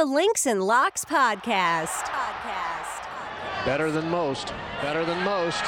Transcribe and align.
the 0.00 0.06
Links 0.06 0.46
and 0.46 0.62
Locks 0.62 1.04
podcast. 1.04 2.04
Podcast. 2.08 3.04
Better 3.66 3.90
than 3.90 4.08
most. 4.08 4.54
Better 4.80 5.04
than 5.04 5.22
most. 5.24 5.62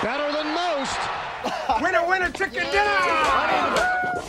Better 0.00 0.30
than 0.30 0.54
most. 0.54 1.00
winner, 1.82 2.06
winner, 2.08 2.30
chicken 2.30 2.62
dinner! 2.70 4.22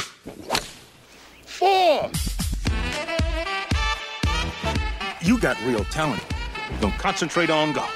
Four! 1.45 2.09
You 5.21 5.37
got 5.37 5.63
real 5.65 5.83
talent. 5.83 6.23
Don't 6.81 6.97
concentrate 6.97 7.51
on 7.51 7.73
golf. 7.73 7.93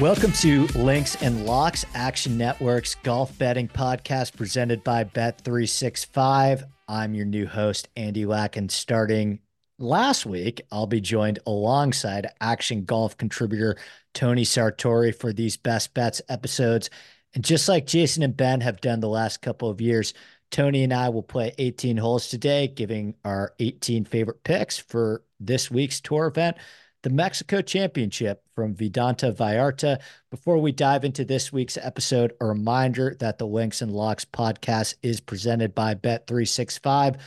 Welcome 0.00 0.32
to 0.32 0.66
Links 0.74 1.22
and 1.22 1.46
Locks 1.46 1.84
Action 1.94 2.36
Network's 2.36 2.96
golf 2.96 3.38
betting 3.38 3.68
podcast 3.68 4.34
presented 4.34 4.82
by 4.82 5.04
Bet365. 5.04 6.64
I'm 6.90 7.14
your 7.14 7.24
new 7.24 7.46
host, 7.46 7.88
Andy 7.94 8.26
Lack, 8.26 8.56
and 8.56 8.68
starting 8.68 9.38
last 9.78 10.26
week, 10.26 10.60
I'll 10.72 10.88
be 10.88 11.00
joined 11.00 11.38
alongside 11.46 12.32
Action 12.40 12.84
Golf 12.84 13.16
contributor 13.16 13.76
Tony 14.12 14.42
Sartori 14.42 15.14
for 15.14 15.32
these 15.32 15.56
best 15.56 15.94
bets 15.94 16.20
episodes. 16.28 16.90
And 17.32 17.44
just 17.44 17.68
like 17.68 17.86
Jason 17.86 18.24
and 18.24 18.36
Ben 18.36 18.60
have 18.62 18.80
done 18.80 18.98
the 18.98 19.08
last 19.08 19.40
couple 19.40 19.70
of 19.70 19.80
years, 19.80 20.14
Tony 20.50 20.82
and 20.82 20.92
I 20.92 21.10
will 21.10 21.22
play 21.22 21.54
18 21.58 21.96
holes 21.96 22.26
today, 22.26 22.66
giving 22.66 23.14
our 23.24 23.54
18 23.60 24.04
favorite 24.04 24.42
picks 24.42 24.76
for 24.76 25.22
this 25.38 25.70
week's 25.70 26.00
tour 26.00 26.26
event 26.26 26.56
the 27.02 27.10
Mexico 27.10 27.62
Championship 27.62 28.42
from 28.54 28.74
Vidanta 28.74 29.32
Vallarta. 29.32 30.00
Before 30.30 30.58
we 30.58 30.72
dive 30.72 31.04
into 31.04 31.24
this 31.24 31.52
week's 31.52 31.78
episode, 31.78 32.34
a 32.40 32.46
reminder 32.46 33.16
that 33.20 33.38
the 33.38 33.46
Links 33.46 33.80
and 33.80 33.92
Locks 33.92 34.24
podcast 34.24 34.96
is 35.02 35.20
presented 35.20 35.74
by 35.74 35.94
Bet365. 35.94 37.18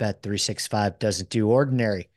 Bet365 0.00 0.98
doesn't 0.98 1.30
do 1.30 1.48
ordinary. 1.48 2.08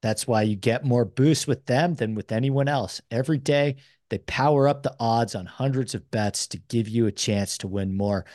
That's 0.00 0.28
why 0.28 0.42
you 0.42 0.54
get 0.54 0.84
more 0.84 1.04
boosts 1.04 1.46
with 1.46 1.66
them 1.66 1.94
than 1.94 2.14
with 2.14 2.30
anyone 2.30 2.68
else. 2.68 3.00
Every 3.10 3.38
day, 3.38 3.76
they 4.10 4.18
power 4.18 4.68
up 4.68 4.82
the 4.82 4.94
odds 5.00 5.34
on 5.34 5.46
hundreds 5.46 5.94
of 5.94 6.10
bets 6.10 6.46
to 6.48 6.58
give 6.58 6.88
you 6.88 7.06
a 7.06 7.12
chance 7.12 7.58
to 7.58 7.68
win 7.68 7.96
more. 7.96 8.26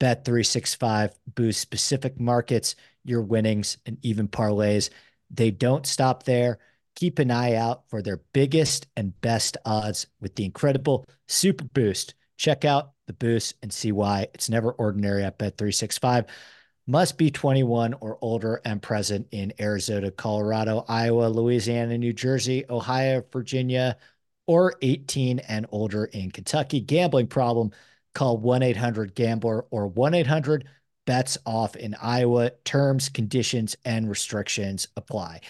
Bet365 0.00 1.14
boosts 1.34 1.62
specific 1.62 2.20
markets, 2.20 2.74
your 3.04 3.22
winnings, 3.22 3.78
and 3.86 3.96
even 4.02 4.28
parlays. 4.28 4.90
They 5.30 5.50
don't 5.50 5.86
stop 5.86 6.24
there 6.24 6.58
keep 6.94 7.18
an 7.18 7.30
eye 7.30 7.54
out 7.54 7.88
for 7.88 8.02
their 8.02 8.18
biggest 8.32 8.86
and 8.96 9.18
best 9.20 9.56
odds 9.64 10.06
with 10.20 10.34
the 10.34 10.44
incredible 10.44 11.06
Super 11.28 11.64
Boost. 11.64 12.14
Check 12.36 12.64
out 12.64 12.92
the 13.06 13.12
boost 13.12 13.54
and 13.62 13.72
see 13.72 13.92
why 13.92 14.28
it's 14.34 14.48
never 14.48 14.72
ordinary 14.72 15.24
at 15.24 15.38
Bet365. 15.38 16.28
Must 16.86 17.16
be 17.16 17.30
21 17.30 17.94
or 17.94 18.18
older 18.20 18.60
and 18.64 18.82
present 18.82 19.26
in 19.30 19.54
Arizona, 19.58 20.10
Colorado, 20.10 20.84
Iowa, 20.86 21.28
Louisiana, 21.28 21.96
New 21.96 22.12
Jersey, 22.12 22.64
Ohio, 22.68 23.24
Virginia, 23.32 23.96
or 24.46 24.74
18 24.82 25.38
and 25.40 25.66
older 25.70 26.04
in 26.04 26.30
Kentucky. 26.30 26.80
Gambling 26.80 27.28
problem, 27.28 27.70
call 28.14 28.36
1 28.36 28.62
800 28.62 29.14
Gambler 29.14 29.64
or 29.70 29.86
1 29.86 30.14
800 30.14 30.68
Bets 31.06 31.38
Off 31.46 31.76
in 31.76 31.94
Iowa. 32.00 32.50
Terms, 32.64 33.08
conditions, 33.08 33.76
and 33.84 34.08
restrictions 34.08 34.88
apply. 34.96 35.40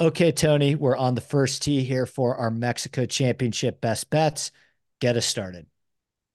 Okay, 0.00 0.30
Tony, 0.30 0.76
we're 0.76 0.96
on 0.96 1.16
the 1.16 1.20
first 1.20 1.62
tee 1.62 1.82
here 1.82 2.06
for 2.06 2.36
our 2.36 2.52
Mexico 2.52 3.04
Championship 3.04 3.80
best 3.80 4.10
bets. 4.10 4.52
Get 5.00 5.16
us 5.16 5.26
started. 5.26 5.66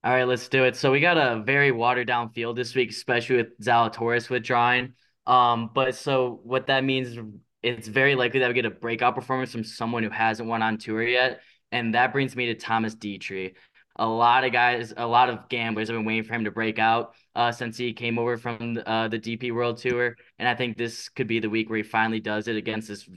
All 0.02 0.12
right, 0.12 0.24
let's 0.24 0.48
do 0.48 0.64
it. 0.64 0.76
So 0.76 0.92
we 0.92 1.00
got 1.00 1.16
a 1.16 1.42
very 1.42 1.72
watered 1.72 2.06
down 2.06 2.28
field 2.28 2.56
this 2.56 2.74
week, 2.74 2.90
especially 2.90 3.36
with 3.36 3.58
Zalatoris 3.58 4.28
withdrawing. 4.28 4.92
Um, 5.26 5.70
but 5.74 5.94
so 5.94 6.40
what 6.44 6.66
that 6.66 6.84
means, 6.84 7.18
it's 7.62 7.88
very 7.88 8.14
likely 8.14 8.40
that 8.40 8.48
we 8.48 8.54
get 8.54 8.66
a 8.66 8.70
breakout 8.70 9.14
performance 9.14 9.52
from 9.52 9.64
someone 9.64 10.02
who 10.02 10.10
hasn't 10.10 10.46
won 10.46 10.60
on 10.60 10.76
tour 10.76 11.02
yet, 11.02 11.40
and 11.72 11.94
that 11.94 12.12
brings 12.12 12.36
me 12.36 12.46
to 12.46 12.54
Thomas 12.54 12.94
Detry. 12.94 13.54
A 13.96 14.06
lot 14.06 14.44
of 14.44 14.52
guys, 14.52 14.92
a 14.94 15.06
lot 15.06 15.30
of 15.30 15.48
gamblers 15.48 15.88
have 15.88 15.96
been 15.96 16.04
waiting 16.04 16.24
for 16.24 16.34
him 16.34 16.44
to 16.44 16.50
break 16.50 16.78
out 16.78 17.14
uh, 17.34 17.50
since 17.50 17.78
he 17.78 17.94
came 17.94 18.18
over 18.18 18.36
from 18.36 18.78
uh, 18.84 19.08
the 19.08 19.18
DP 19.18 19.54
World 19.54 19.78
Tour, 19.78 20.16
and 20.38 20.46
I 20.46 20.54
think 20.54 20.76
this 20.76 21.08
could 21.08 21.28
be 21.28 21.40
the 21.40 21.48
week 21.48 21.70
where 21.70 21.78
he 21.78 21.82
finally 21.82 22.20
does 22.20 22.46
it 22.46 22.56
against 22.56 22.88
this 22.88 23.08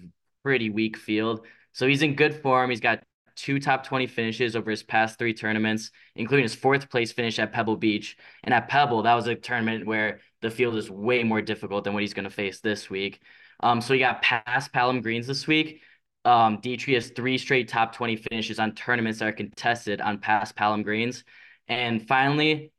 pretty 0.47 0.69
weak 0.69 0.95
field. 0.95 1.45
So 1.73 1.85
he's 1.87 2.01
in 2.01 2.15
good 2.15 2.41
form. 2.41 2.69
He's 2.69 2.79
got 2.79 3.03
two 3.35 3.59
top 3.59 3.85
20 3.85 4.07
finishes 4.07 4.55
over 4.55 4.71
his 4.71 4.81
past 4.81 5.19
three 5.19 5.33
tournaments, 5.33 5.91
including 6.15 6.43
his 6.43 6.55
fourth 6.55 6.89
place 6.89 7.11
finish 7.11 7.37
at 7.37 7.51
Pebble 7.51 7.75
Beach. 7.75 8.15
And 8.45 8.53
at 8.53 8.69
Pebble, 8.69 9.01
that 9.01 9.13
was 9.13 9.27
a 9.27 9.35
tournament 9.35 9.85
where 9.85 10.21
the 10.41 10.49
field 10.49 10.77
is 10.77 10.89
way 10.89 11.21
more 11.21 11.41
difficult 11.41 11.83
than 11.83 11.93
what 11.93 12.01
he's 12.01 12.13
going 12.13 12.23
to 12.23 12.29
face 12.29 12.61
this 12.61 12.89
week. 12.89 13.21
Um, 13.59 13.81
so 13.81 13.93
he 13.93 13.99
got 13.99 14.23
paspalum 14.23 15.03
Greens 15.03 15.27
this 15.27 15.47
week. 15.47 15.81
Um, 16.23 16.61
Detry 16.61 16.93
has 16.93 17.09
three 17.09 17.37
straight 17.37 17.67
top 17.67 17.93
20 17.93 18.15
finishes 18.15 18.57
on 18.57 18.73
tournaments 18.73 19.19
that 19.19 19.27
are 19.27 19.33
contested 19.33 19.99
on 19.99 20.19
paspalum 20.19 20.85
Greens. 20.85 21.25
And 21.67 22.07
finally, 22.07 22.71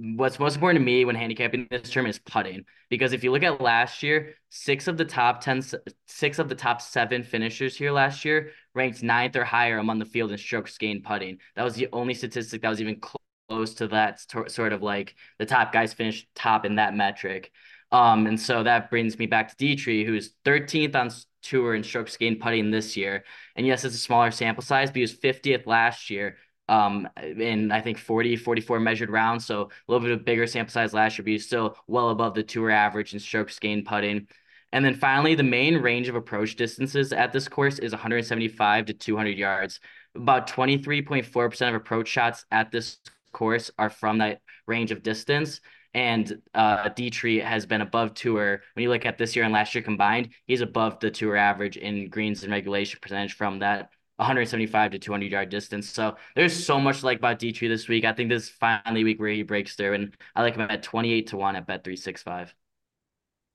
what's 0.00 0.38
most 0.38 0.54
important 0.54 0.80
to 0.80 0.84
me 0.84 1.04
when 1.04 1.14
handicapping 1.14 1.66
this 1.70 1.90
term 1.90 2.06
is 2.06 2.18
putting 2.18 2.64
because 2.88 3.12
if 3.12 3.22
you 3.22 3.30
look 3.30 3.42
at 3.42 3.60
last 3.60 4.02
year 4.02 4.34
six 4.48 4.88
of 4.88 4.96
the 4.96 5.04
top 5.04 5.42
10 5.42 5.62
six 6.06 6.38
of 6.38 6.48
the 6.48 6.54
top 6.54 6.80
seven 6.80 7.22
finishers 7.22 7.76
here 7.76 7.92
last 7.92 8.24
year 8.24 8.50
ranked 8.74 9.02
ninth 9.02 9.36
or 9.36 9.44
higher 9.44 9.76
among 9.76 9.98
the 9.98 10.06
field 10.06 10.32
in 10.32 10.38
strokes 10.38 10.78
gained 10.78 11.04
putting. 11.04 11.38
That 11.54 11.64
was 11.64 11.74
the 11.74 11.88
only 11.92 12.14
statistic 12.14 12.62
that 12.62 12.68
was 12.70 12.80
even 12.80 13.00
close 13.48 13.74
to 13.74 13.88
that 13.88 14.20
sort 14.48 14.72
of 14.72 14.82
like 14.82 15.16
the 15.38 15.46
top 15.46 15.72
guys 15.72 15.92
finished 15.92 16.28
top 16.34 16.64
in 16.64 16.76
that 16.76 16.94
metric. 16.94 17.52
Um 17.92 18.26
and 18.26 18.40
so 18.40 18.62
that 18.62 18.88
brings 18.88 19.18
me 19.18 19.26
back 19.26 19.54
to 19.54 19.56
Detry 19.62 20.06
who's 20.06 20.32
13th 20.46 20.94
on 20.96 21.10
tour 21.42 21.74
in 21.74 21.82
strokes 21.82 22.16
gained 22.16 22.40
putting 22.40 22.70
this 22.70 22.96
year. 22.96 23.24
And 23.54 23.66
yes 23.66 23.84
it's 23.84 23.96
a 23.96 23.98
smaller 23.98 24.30
sample 24.30 24.62
size 24.62 24.88
but 24.88 24.96
he 24.96 25.02
was 25.02 25.12
50th 25.12 25.66
last 25.66 26.08
year 26.08 26.38
um, 26.70 27.08
in 27.20 27.72
I 27.72 27.80
think 27.80 27.98
40, 27.98 28.36
44 28.36 28.78
measured 28.78 29.10
rounds. 29.10 29.44
So 29.44 29.62
a 29.62 29.92
little 29.92 30.06
bit 30.06 30.16
of 30.16 30.24
bigger 30.24 30.46
sample 30.46 30.72
size 30.72 30.94
last 30.94 31.18
year, 31.18 31.24
but 31.24 31.32
he's 31.32 31.44
still 31.44 31.76
well 31.88 32.10
above 32.10 32.34
the 32.34 32.44
tour 32.44 32.70
average 32.70 33.12
in 33.12 33.18
strokes 33.18 33.58
gained 33.58 33.86
putting. 33.86 34.28
And 34.72 34.84
then 34.84 34.94
finally, 34.94 35.34
the 35.34 35.42
main 35.42 35.78
range 35.78 36.08
of 36.08 36.14
approach 36.14 36.54
distances 36.54 37.12
at 37.12 37.32
this 37.32 37.48
course 37.48 37.80
is 37.80 37.90
175 37.90 38.86
to 38.86 38.94
200 38.94 39.36
yards. 39.36 39.80
About 40.14 40.46
23.4% 40.46 41.68
of 41.68 41.74
approach 41.74 42.06
shots 42.06 42.44
at 42.52 42.70
this 42.70 42.98
course 43.32 43.72
are 43.76 43.90
from 43.90 44.18
that 44.18 44.40
range 44.68 44.92
of 44.92 45.02
distance. 45.02 45.60
And 45.92 46.40
uh, 46.54 46.88
Detry 46.90 47.42
has 47.42 47.66
been 47.66 47.80
above 47.80 48.14
tour. 48.14 48.62
When 48.74 48.84
you 48.84 48.90
look 48.90 49.06
at 49.06 49.18
this 49.18 49.34
year 49.34 49.44
and 49.44 49.52
last 49.52 49.74
year 49.74 49.82
combined, 49.82 50.28
he's 50.46 50.60
above 50.60 51.00
the 51.00 51.10
tour 51.10 51.34
average 51.34 51.76
in 51.76 52.08
greens 52.08 52.44
and 52.44 52.52
regulation 52.52 53.00
percentage 53.02 53.34
from 53.34 53.58
that 53.58 53.90
175 54.20 54.90
to 54.92 54.98
200 54.98 55.32
yard 55.32 55.48
distance. 55.48 55.88
So 55.88 56.16
there's 56.36 56.64
so 56.64 56.78
much 56.78 57.02
like 57.02 57.18
about 57.18 57.38
Detry 57.38 57.68
this 57.68 57.88
week. 57.88 58.04
I 58.04 58.12
think 58.12 58.28
this 58.28 58.44
is 58.44 58.48
finally 58.50 59.02
week 59.02 59.18
where 59.18 59.30
he 59.30 59.42
breaks 59.42 59.74
through, 59.74 59.94
and 59.94 60.16
I 60.36 60.42
like 60.42 60.54
him 60.54 60.62
at 60.70 60.82
28 60.82 61.28
to 61.28 61.36
one 61.38 61.56
at 61.56 61.66
Bet 61.66 61.84
365. 61.84 62.54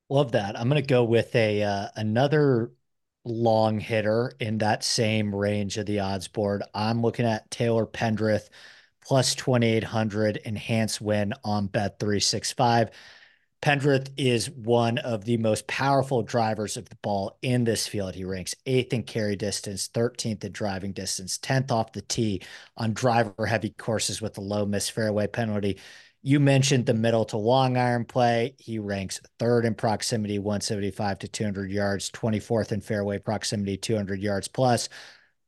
Love 0.09 0.31
that. 0.33 0.59
I'm 0.59 0.69
to 0.69 0.81
go 0.81 1.03
with 1.03 1.35
a 1.35 1.63
uh, 1.63 1.87
another 1.95 2.71
long 3.23 3.79
hitter 3.79 4.31
in 4.39 4.57
that 4.59 4.83
same 4.83 5.33
range 5.33 5.77
of 5.77 5.85
the 5.85 5.99
odds 5.99 6.27
board. 6.27 6.63
I'm 6.73 7.01
looking 7.01 7.25
at 7.25 7.49
Taylor 7.51 7.85
Pendrith 7.85 8.49
plus 9.03 9.35
2800 9.35 10.37
enhanced 10.37 10.99
win 10.99 11.33
on 11.43 11.67
Bet 11.67 11.99
365. 11.99 12.89
Pendrith 13.65 14.11
is 14.15 14.51
one 14.51 14.99
of 14.99 15.25
the 15.25 15.37
most 15.37 15.65
powerful 15.65 16.21
drivers 16.21 16.77
of 16.77 16.87
the 16.87 16.97
ball 16.97 17.35
in 17.41 17.63
this 17.63 17.87
field. 17.87 18.13
He 18.13 18.23
ranks 18.23 18.53
eighth 18.67 18.93
in 18.93 19.01
carry 19.01 19.35
distance, 19.35 19.89
13th 19.91 20.43
in 20.43 20.51
driving 20.51 20.91
distance, 20.91 21.39
10th 21.39 21.71
off 21.71 21.91
the 21.91 22.03
tee 22.03 22.43
on 22.77 22.93
driver 22.93 23.47
heavy 23.47 23.71
courses 23.71 24.21
with 24.21 24.37
a 24.37 24.41
low 24.41 24.67
miss 24.67 24.87
fairway 24.87 25.25
penalty. 25.25 25.79
You 26.21 26.39
mentioned 26.39 26.85
the 26.85 26.93
middle 26.93 27.25
to 27.25 27.37
long 27.37 27.75
iron 27.75 28.05
play. 28.05 28.53
He 28.59 28.77
ranks 28.77 29.19
third 29.39 29.65
in 29.65 29.73
proximity, 29.73 30.37
175 30.37 31.17
to 31.17 31.27
200 31.27 31.71
yards, 31.71 32.11
24th 32.11 32.71
in 32.71 32.81
fairway 32.81 33.17
proximity, 33.17 33.77
200 33.77 34.21
yards 34.21 34.47
plus. 34.47 34.89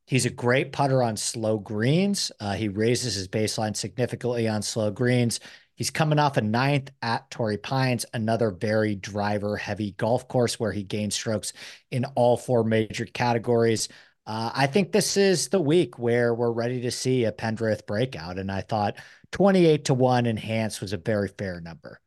He's 0.07 0.25
a 0.25 0.31
great 0.31 0.71
putter 0.71 1.03
on 1.03 1.17
slow 1.17 1.59
greens. 1.59 2.31
Uh, 2.39 2.53
he 2.53 2.67
raises 2.67 3.13
his 3.13 3.27
baseline 3.27 3.75
significantly 3.75 4.47
on 4.47 4.63
slow 4.63 4.89
greens. 4.89 5.39
He's 5.77 5.91
coming 5.91 6.17
off 6.17 6.37
a 6.37 6.41
ninth 6.41 6.89
at 7.01 7.29
Torrey 7.29 7.57
Pines, 7.57 8.05
another 8.13 8.51
very 8.51 8.95
driver 8.95 9.55
heavy 9.55 9.91
golf 9.91 10.27
course 10.27 10.59
where 10.59 10.71
he 10.71 10.83
gained 10.83 11.13
strokes 11.13 11.53
in 11.91 12.03
all 12.15 12.35
four 12.35 12.63
major 12.63 13.05
categories. 13.05 13.87
Uh, 14.25 14.51
I 14.53 14.67
think 14.67 14.91
this 14.91 15.15
is 15.15 15.49
the 15.49 15.61
week 15.61 15.99
where 15.99 16.33
we're 16.33 16.51
ready 16.51 16.81
to 16.81 16.91
see 16.91 17.25
a 17.25 17.31
Pendrith 17.31 17.85
breakout. 17.85 18.39
And 18.39 18.51
I 18.51 18.61
thought 18.61 18.97
28 19.31 19.85
to 19.85 19.93
1 19.93 20.25
enhanced 20.25 20.81
was 20.81 20.93
a 20.93 20.97
very 20.97 21.29
fair 21.29 21.61
number. 21.61 22.01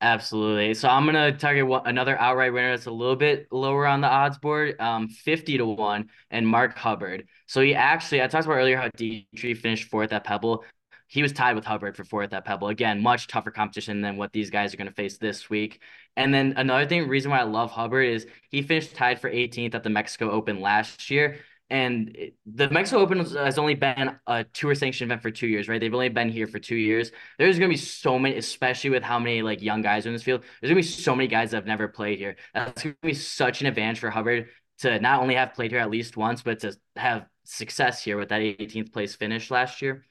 Absolutely. 0.00 0.74
So 0.74 0.88
I'm 0.88 1.06
gonna 1.06 1.32
target 1.36 1.66
one, 1.66 1.82
another 1.86 2.18
outright 2.18 2.52
winner 2.52 2.72
that's 2.72 2.86
a 2.86 2.90
little 2.90 3.16
bit 3.16 3.46
lower 3.50 3.86
on 3.86 4.02
the 4.02 4.08
odds 4.08 4.36
board, 4.38 4.78
um, 4.78 5.08
50 5.08 5.56
to 5.56 5.64
one, 5.64 6.10
and 6.30 6.46
Mark 6.46 6.76
Hubbard. 6.76 7.26
So 7.46 7.62
he 7.62 7.74
actually, 7.74 8.22
I 8.22 8.26
talked 8.26 8.44
about 8.44 8.56
earlier 8.56 8.76
how 8.76 8.88
Detry 8.88 9.56
finished 9.56 9.88
fourth 9.88 10.12
at 10.12 10.24
Pebble 10.24 10.64
he 11.06 11.22
was 11.22 11.32
tied 11.32 11.54
with 11.54 11.64
Hubbard 11.64 11.96
for 11.96 12.04
fourth 12.04 12.32
at 12.32 12.44
Pebble. 12.44 12.68
Again, 12.68 13.02
much 13.02 13.26
tougher 13.26 13.50
competition 13.50 14.00
than 14.00 14.16
what 14.16 14.32
these 14.32 14.50
guys 14.50 14.72
are 14.72 14.76
going 14.76 14.88
to 14.88 14.94
face 14.94 15.18
this 15.18 15.48
week. 15.50 15.80
And 16.16 16.32
then 16.32 16.54
another 16.56 16.86
thing, 16.86 17.08
reason 17.08 17.30
why 17.30 17.40
I 17.40 17.44
love 17.44 17.70
Hubbard 17.70 18.08
is 18.08 18.26
he 18.50 18.62
finished 18.62 18.94
tied 18.94 19.20
for 19.20 19.30
18th 19.30 19.74
at 19.74 19.82
the 19.82 19.90
Mexico 19.90 20.30
Open 20.30 20.60
last 20.60 21.10
year. 21.10 21.38
And 21.70 22.16
the 22.46 22.68
Mexico 22.70 23.00
Open 23.00 23.18
has 23.18 23.58
only 23.58 23.74
been 23.74 24.16
a 24.26 24.44
tour 24.44 24.74
sanctioned 24.74 25.10
event 25.10 25.22
for 25.22 25.30
two 25.30 25.46
years, 25.46 25.66
right? 25.68 25.80
They've 25.80 25.92
only 25.92 26.10
been 26.10 26.28
here 26.28 26.46
for 26.46 26.58
two 26.58 26.76
years. 26.76 27.10
There's 27.38 27.58
gonna 27.58 27.70
be 27.70 27.76
so 27.76 28.18
many, 28.18 28.36
especially 28.36 28.90
with 28.90 29.02
how 29.02 29.18
many 29.18 29.42
like 29.42 29.62
young 29.62 29.80
guys 29.80 30.04
in 30.06 30.12
this 30.12 30.22
field. 30.22 30.44
There's 30.60 30.70
gonna 30.70 30.80
be 30.80 30.86
so 30.86 31.16
many 31.16 31.26
guys 31.26 31.50
that 31.50 31.58
have 31.58 31.66
never 31.66 31.88
played 31.88 32.18
here. 32.18 32.36
That's 32.52 32.82
gonna 32.82 32.96
be 33.02 33.14
such 33.14 33.62
an 33.62 33.66
advantage 33.66 33.98
for 33.98 34.10
Hubbard 34.10 34.48
to 34.80 35.00
not 35.00 35.22
only 35.22 35.36
have 35.36 35.54
played 35.54 35.70
here 35.70 35.80
at 35.80 35.90
least 35.90 36.16
once, 36.16 36.42
but 36.42 36.60
to 36.60 36.76
have 36.96 37.26
success 37.44 38.02
here 38.02 38.18
with 38.18 38.28
that 38.28 38.42
18th 38.42 38.92
place 38.92 39.14
finish 39.14 39.50
last 39.50 39.80
year. 39.80 40.04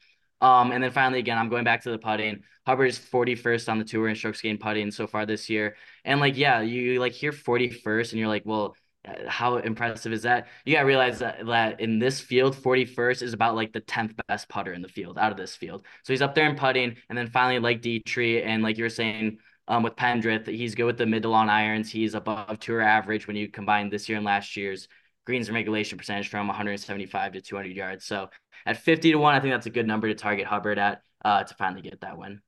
Um, 0.44 0.74
and 0.74 0.84
then 0.84 0.92
finally, 0.92 1.19
again, 1.19 1.38
I'm 1.38 1.48
going 1.48 1.63
back 1.63 1.84
to 1.84 1.90
the 1.90 1.98
putting. 1.98 2.44
Hubbard 2.68 2.90
is 2.90 3.00
41st 3.00 3.69
on 3.69 3.80
the 3.80 3.86
tour 3.86 4.10
in 4.10 4.16
strokes 4.16 4.42
gained 4.42 4.60
putting 4.60 4.92
so 4.92 5.07
far 5.07 5.25
this 5.25 5.50
year. 5.50 5.78
And 6.04 6.19
like, 6.19 6.36
yeah, 6.36 6.60
you 6.60 7.00
like 7.00 7.13
hear 7.13 7.31
41st 7.31 8.12
and 8.12 8.19
you're 8.19 8.28
like, 8.28 8.44
well, 8.45 8.75
uh, 9.07 9.30
how 9.30 9.56
impressive 9.56 10.12
is 10.12 10.24
that? 10.24 10.48
You 10.66 10.74
gotta 10.74 10.86
realize 10.86 11.19
that, 11.19 11.45
that 11.45 11.80
in 11.80 11.98
this 11.98 12.19
field, 12.19 12.57
41st 12.57 13.22
is 13.22 13.31
about 13.31 13.56
like 13.56 13.72
the 13.72 13.80
10th 13.80 14.19
best 14.28 14.50
putter 14.50 14.74
in 14.74 14.81
the 14.81 14.90
field 14.90 15.18
out 15.18 15.31
of 15.31 15.38
this 15.38 15.56
field. 15.56 15.86
So 16.04 16.12
he's 16.12 16.22
up 16.22 16.36
there 16.36 16.50
in 16.50 16.57
putting. 16.57 16.98
And 17.07 17.18
then 17.18 17.28
finally, 17.28 17.60
like 17.60 17.81
Detry, 17.81 18.45
and 18.45 18.62
like 18.63 18.78
you 18.78 18.84
were 18.84 18.90
saying, 18.90 19.38
um, 19.69 19.81
with 19.81 19.95
Pendrith, 19.95 20.45
he's 20.45 20.75
good 20.75 20.84
with 20.84 20.98
the 20.98 21.06
mid 21.06 21.24
to 21.24 21.30
long 21.30 21.48
irons. 21.48 21.90
He's 21.90 22.16
above 22.16 22.60
tour 22.60 22.81
average 22.81 23.28
when 23.28 23.38
you 23.38 23.48
combine 23.48 23.90
this 23.90 24.10
year 24.10 24.18
and 24.18 24.25
last 24.25 24.57
year's 24.57 24.90
greens 25.25 25.49
regulation 25.49 25.97
percentage 25.97 26.29
from 26.29 26.47
175 26.47 27.33
to 27.33 27.41
200 27.41 27.75
yards. 27.75 28.05
So 28.05 28.29
at 28.65 28.77
50 28.77 29.11
to 29.11 29.17
1, 29.17 29.35
I 29.35 29.39
think 29.39 29.53
that's 29.53 29.65
a 29.65 29.71
good 29.71 29.87
number 29.87 30.07
to 30.07 30.15
target 30.15 30.45
Hubbard 30.45 30.79
at 30.79 31.01
uh, 31.23 31.43
to 31.43 31.55
finally 31.55 31.81
get 31.81 32.01
that 32.01 32.17
win. 32.17 32.41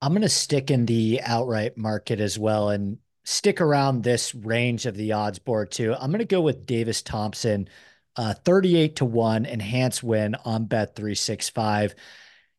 I'm 0.00 0.12
going 0.12 0.22
to 0.22 0.28
stick 0.28 0.70
in 0.70 0.86
the 0.86 1.20
outright 1.22 1.76
market 1.76 2.20
as 2.20 2.38
well 2.38 2.70
and 2.70 2.98
stick 3.24 3.60
around 3.60 4.02
this 4.02 4.34
range 4.34 4.86
of 4.86 4.96
the 4.96 5.12
odds 5.12 5.38
board 5.38 5.70
too. 5.70 5.94
I'm 5.94 6.10
going 6.10 6.18
to 6.18 6.26
go 6.26 6.42
with 6.42 6.66
Davis 6.66 7.02
Thompson, 7.02 7.68
uh, 8.16 8.34
38 8.34 8.96
to 8.96 9.04
1 9.04 9.46
enhanced 9.46 10.02
win 10.02 10.34
on 10.44 10.66
bet 10.66 10.94
365. 10.94 11.94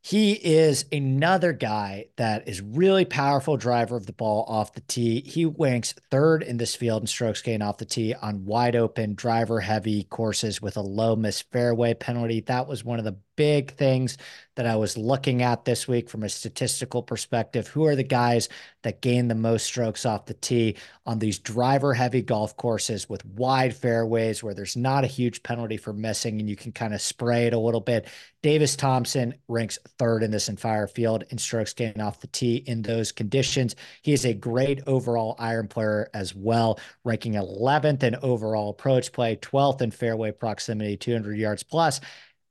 He 0.08 0.34
is 0.34 0.86
another 0.92 1.52
guy 1.52 2.10
that 2.18 2.48
is 2.48 2.62
really 2.62 3.06
powerful 3.06 3.58
driver 3.58 3.98
of 3.98 4.06
the 4.06 4.14
ball 4.14 4.46
off 4.48 4.74
the 4.74 4.82
tee. 4.82 5.24
He 5.26 5.46
ranks 5.46 5.96
third 6.12 6.44
in 6.44 6.58
this 6.58 6.76
field 6.76 7.02
in 7.02 7.08
strokes 7.08 7.42
gained 7.42 7.64
off 7.64 7.80
the 7.80 7.86
tee 7.86 8.14
on 8.14 8.46
wide 8.46 8.76
open 8.76 9.16
driver 9.16 9.62
heavy 9.62 10.04
courses 10.04 10.62
with 10.62 10.78
a 10.78 10.82
low 10.82 11.16
miss 11.16 11.42
fairway 11.42 11.96
penalty. 11.96 12.42
That 12.42 12.68
was 12.68 12.84
one 12.84 13.00
of 13.00 13.06
the 13.06 13.18
big 13.36 13.72
things 13.72 14.18
that 14.56 14.66
I 14.66 14.76
was 14.78 14.98
looking 14.98 15.42
at 15.42 15.66
this 15.66 15.88
week 15.88 16.10
from 16.10 16.24
a 16.24 16.30
statistical 16.30 17.04
perspective. 17.04 17.68
Who 17.68 17.86
are 17.86 17.96
the 17.96 18.04
guys 18.04 18.48
that 18.84 19.02
gain 19.02 19.28
the 19.28 19.36
most 19.36 19.66
strokes 19.66 20.06
off 20.06 20.26
the 20.26 20.34
tee 20.34 20.78
on 21.06 21.20
these 21.20 21.40
driver 21.40 21.94
heavy 21.94 22.22
golf 22.22 22.56
courses 22.56 23.10
with 23.10 23.26
wide 23.26 23.76
fairways 23.76 24.42
where 24.42 24.54
there's 24.54 24.78
not 24.78 25.04
a 25.04 25.08
huge 25.08 25.44
penalty 25.44 25.76
for 25.76 25.92
missing 25.92 26.40
and 26.40 26.50
you 26.50 26.56
can 26.56 26.72
kind 26.72 26.94
of 26.94 27.02
spray 27.02 27.48
it 27.48 27.54
a 27.54 27.60
little 27.60 27.82
bit? 27.82 28.08
Davis 28.42 28.76
Thompson 28.76 29.34
ranks 29.48 29.78
third 29.98 30.24
in 30.24 30.32
this 30.32 30.48
entire 30.48 30.88
field 30.88 31.26
in 31.30 31.38
strokes 31.38 31.74
gained 31.74 32.02
off 32.02 32.22
the 32.22 32.28
tee 32.28 32.58
in 32.68 32.82
those 32.82 33.12
conditions. 33.12 33.76
He 34.04 34.14
is 34.14 34.26
a 34.26 34.34
great 34.34 34.82
overall 34.88 35.36
iron 35.38 35.68
player 35.68 36.10
as 36.14 36.34
well, 36.34 36.80
ranking 37.04 37.34
11th 37.34 38.04
in 38.04 38.16
overall 38.22 38.70
approach 38.70 39.12
play, 39.12 39.36
12th 39.36 39.82
in 39.82 39.92
fairway 39.92 40.32
proximity, 40.32 40.96
200 40.96 41.38
yards 41.38 41.64
plus 41.64 42.00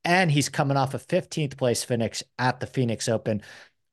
and 0.05 0.31
he's 0.31 0.49
coming 0.49 0.77
off 0.77 0.95
a 0.95 0.99
15th 0.99 1.57
place 1.57 1.85
finish 1.85 2.23
at 2.39 2.61
the 2.61 2.67
Phoenix 2.67 3.09
Open, 3.09 3.43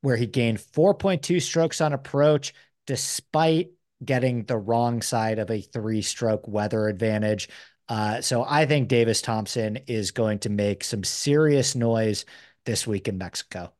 where 0.01 0.17
he 0.17 0.25
gained 0.25 0.59
4.2 0.59 1.41
strokes 1.41 1.81
on 1.81 1.93
approach, 1.93 2.53
despite 2.87 3.71
getting 4.03 4.43
the 4.45 4.57
wrong 4.57 5.01
side 5.01 5.39
of 5.39 5.51
a 5.51 5.61
three 5.61 6.01
stroke 6.01 6.47
weather 6.47 6.87
advantage. 6.87 7.49
Uh, 7.87 8.21
so 8.21 8.43
I 8.47 8.65
think 8.65 8.87
Davis 8.87 9.21
Thompson 9.21 9.77
is 9.87 10.11
going 10.11 10.39
to 10.39 10.49
make 10.49 10.83
some 10.83 11.03
serious 11.03 11.75
noise 11.75 12.25
this 12.65 12.87
week 12.87 13.07
in 13.07 13.17
Mexico. 13.17 13.73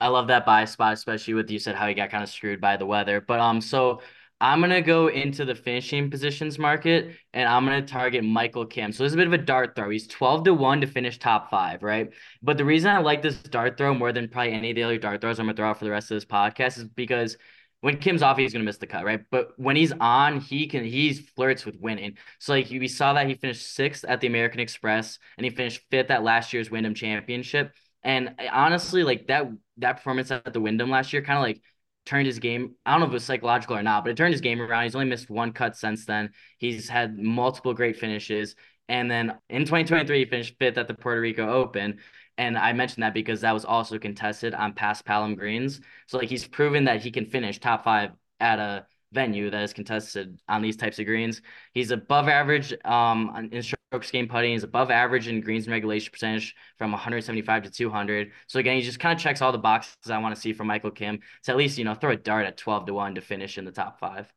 I 0.00 0.08
love 0.08 0.26
that 0.28 0.44
buy 0.44 0.66
spot, 0.66 0.92
especially 0.92 1.34
with 1.34 1.50
you 1.50 1.58
said 1.58 1.74
how 1.74 1.86
he 1.88 1.94
got 1.94 2.10
kind 2.10 2.22
of 2.22 2.28
screwed 2.28 2.60
by 2.60 2.76
the 2.76 2.84
weather. 2.84 3.20
But 3.20 3.40
um, 3.40 3.60
so 3.60 4.02
I'm 4.40 4.60
gonna 4.60 4.82
go 4.82 5.08
into 5.08 5.44
the 5.46 5.54
finishing 5.54 6.10
positions 6.10 6.58
market 6.58 7.16
and 7.32 7.48
I'm 7.48 7.64
gonna 7.64 7.86
target 7.86 8.22
Michael 8.22 8.66
Kim. 8.66 8.92
So 8.92 9.02
this 9.02 9.10
is 9.10 9.14
a 9.14 9.16
bit 9.16 9.26
of 9.28 9.32
a 9.32 9.38
dart 9.38 9.74
throw. 9.74 9.88
He's 9.88 10.06
12 10.06 10.44
to 10.44 10.54
1 10.54 10.82
to 10.82 10.86
finish 10.86 11.18
top 11.18 11.50
five, 11.50 11.82
right? 11.82 12.12
But 12.42 12.58
the 12.58 12.64
reason 12.64 12.90
I 12.90 12.98
like 12.98 13.22
this 13.22 13.36
dart 13.38 13.78
throw 13.78 13.94
more 13.94 14.12
than 14.12 14.28
probably 14.28 14.52
any 14.52 14.70
of 14.70 14.76
the 14.76 14.82
other 14.82 14.98
dart 14.98 15.22
throws 15.22 15.38
I'm 15.38 15.46
gonna 15.46 15.56
throw 15.56 15.70
out 15.70 15.78
for 15.78 15.86
the 15.86 15.90
rest 15.90 16.10
of 16.10 16.16
this 16.16 16.26
podcast 16.26 16.76
is 16.76 16.84
because 16.84 17.38
when 17.80 17.98
Kim's 17.98 18.22
off, 18.22 18.36
he's 18.36 18.52
gonna 18.52 18.64
miss 18.64 18.76
the 18.78 18.86
cut, 18.86 19.04
right? 19.04 19.24
But 19.30 19.52
when 19.58 19.76
he's 19.76 19.92
on, 20.00 20.40
he 20.40 20.66
can 20.66 20.84
he's 20.84 21.20
flirts 21.30 21.64
with 21.64 21.80
winning. 21.80 22.18
So 22.38 22.52
like 22.52 22.68
we 22.68 22.88
saw 22.88 23.14
that 23.14 23.28
he 23.28 23.34
finished 23.34 23.74
sixth 23.74 24.04
at 24.04 24.20
the 24.20 24.26
American 24.26 24.60
Express 24.60 25.18
and 25.38 25.44
he 25.46 25.50
finished 25.50 25.82
fifth 25.90 26.10
at 26.10 26.22
last 26.22 26.52
year's 26.52 26.70
Wyndham 26.70 26.94
Championship. 26.94 27.72
And 28.02 28.34
honestly, 28.52 29.02
like 29.02 29.28
that 29.28 29.46
that 29.78 29.96
performance 29.96 30.30
at 30.30 30.52
the 30.52 30.60
Wyndham 30.60 30.90
last 30.90 31.12
year 31.12 31.22
kind 31.22 31.38
of 31.38 31.42
like 31.42 31.62
turned 32.06 32.26
his 32.26 32.38
game. 32.38 32.74
I 32.86 32.92
don't 32.92 33.00
know 33.00 33.06
if 33.06 33.12
it 33.12 33.14
was 33.14 33.24
psychological 33.24 33.76
or 33.76 33.82
not, 33.82 34.04
but 34.04 34.10
it 34.10 34.16
turned 34.16 34.32
his 34.32 34.40
game 34.40 34.62
around. 34.62 34.84
He's 34.84 34.94
only 34.94 35.08
missed 35.08 35.28
one 35.28 35.52
cut 35.52 35.76
since 35.76 36.06
then. 36.06 36.30
He's 36.56 36.88
had 36.88 37.18
multiple 37.18 37.74
great 37.74 37.96
finishes. 37.96 38.54
And 38.88 39.10
then 39.10 39.34
in 39.50 39.62
2023, 39.62 40.18
he 40.18 40.24
finished 40.24 40.54
fifth 40.58 40.78
at 40.78 40.86
the 40.88 40.94
Puerto 40.94 41.20
Rico 41.20 41.48
Open. 41.48 41.98
And 42.38 42.56
I 42.56 42.72
mentioned 42.72 43.02
that 43.02 43.14
because 43.14 43.40
that 43.40 43.52
was 43.52 43.64
also 43.64 43.98
contested 43.98 44.54
on 44.54 44.74
paspalum 44.74 45.36
greens. 45.36 45.80
So 46.06 46.18
like 46.18 46.28
he's 46.28 46.46
proven 46.46 46.84
that 46.84 47.02
he 47.02 47.10
can 47.10 47.26
finish 47.26 47.58
top 47.58 47.84
five 47.84 48.10
at 48.40 48.58
a 48.58 48.86
venue 49.12 49.50
that 49.50 49.62
is 49.62 49.72
contested 49.72 50.38
on 50.48 50.62
these 50.62 50.76
types 50.76 50.98
of 50.98 51.06
greens. 51.06 51.42
He's 51.72 51.90
above 51.90 52.28
average 52.28 52.74
um 52.84 53.48
in 53.52 53.62
strokes 53.62 54.10
gained 54.10 54.30
putting. 54.30 54.52
He's 54.52 54.64
above 54.64 54.90
average 54.90 55.28
in 55.28 55.40
greens 55.40 55.64
and 55.64 55.72
regulation 55.72 56.10
percentage 56.12 56.54
from 56.76 56.92
175 56.92 57.64
to 57.64 57.70
200. 57.70 58.32
So 58.46 58.58
again, 58.58 58.76
he 58.76 58.82
just 58.82 59.00
kind 59.00 59.16
of 59.16 59.22
checks 59.22 59.42
all 59.42 59.52
the 59.52 59.58
boxes 59.58 60.10
I 60.10 60.18
want 60.18 60.34
to 60.34 60.40
see 60.40 60.52
from 60.52 60.66
Michael 60.66 60.90
Kim 60.90 61.20
to 61.44 61.50
at 61.50 61.56
least 61.56 61.78
you 61.78 61.84
know 61.84 61.94
throw 61.94 62.12
a 62.12 62.16
dart 62.16 62.46
at 62.46 62.56
12 62.56 62.86
to 62.86 62.94
one 62.94 63.14
to 63.14 63.20
finish 63.20 63.58
in 63.58 63.64
the 63.64 63.72
top 63.72 63.98
five. 63.98 64.32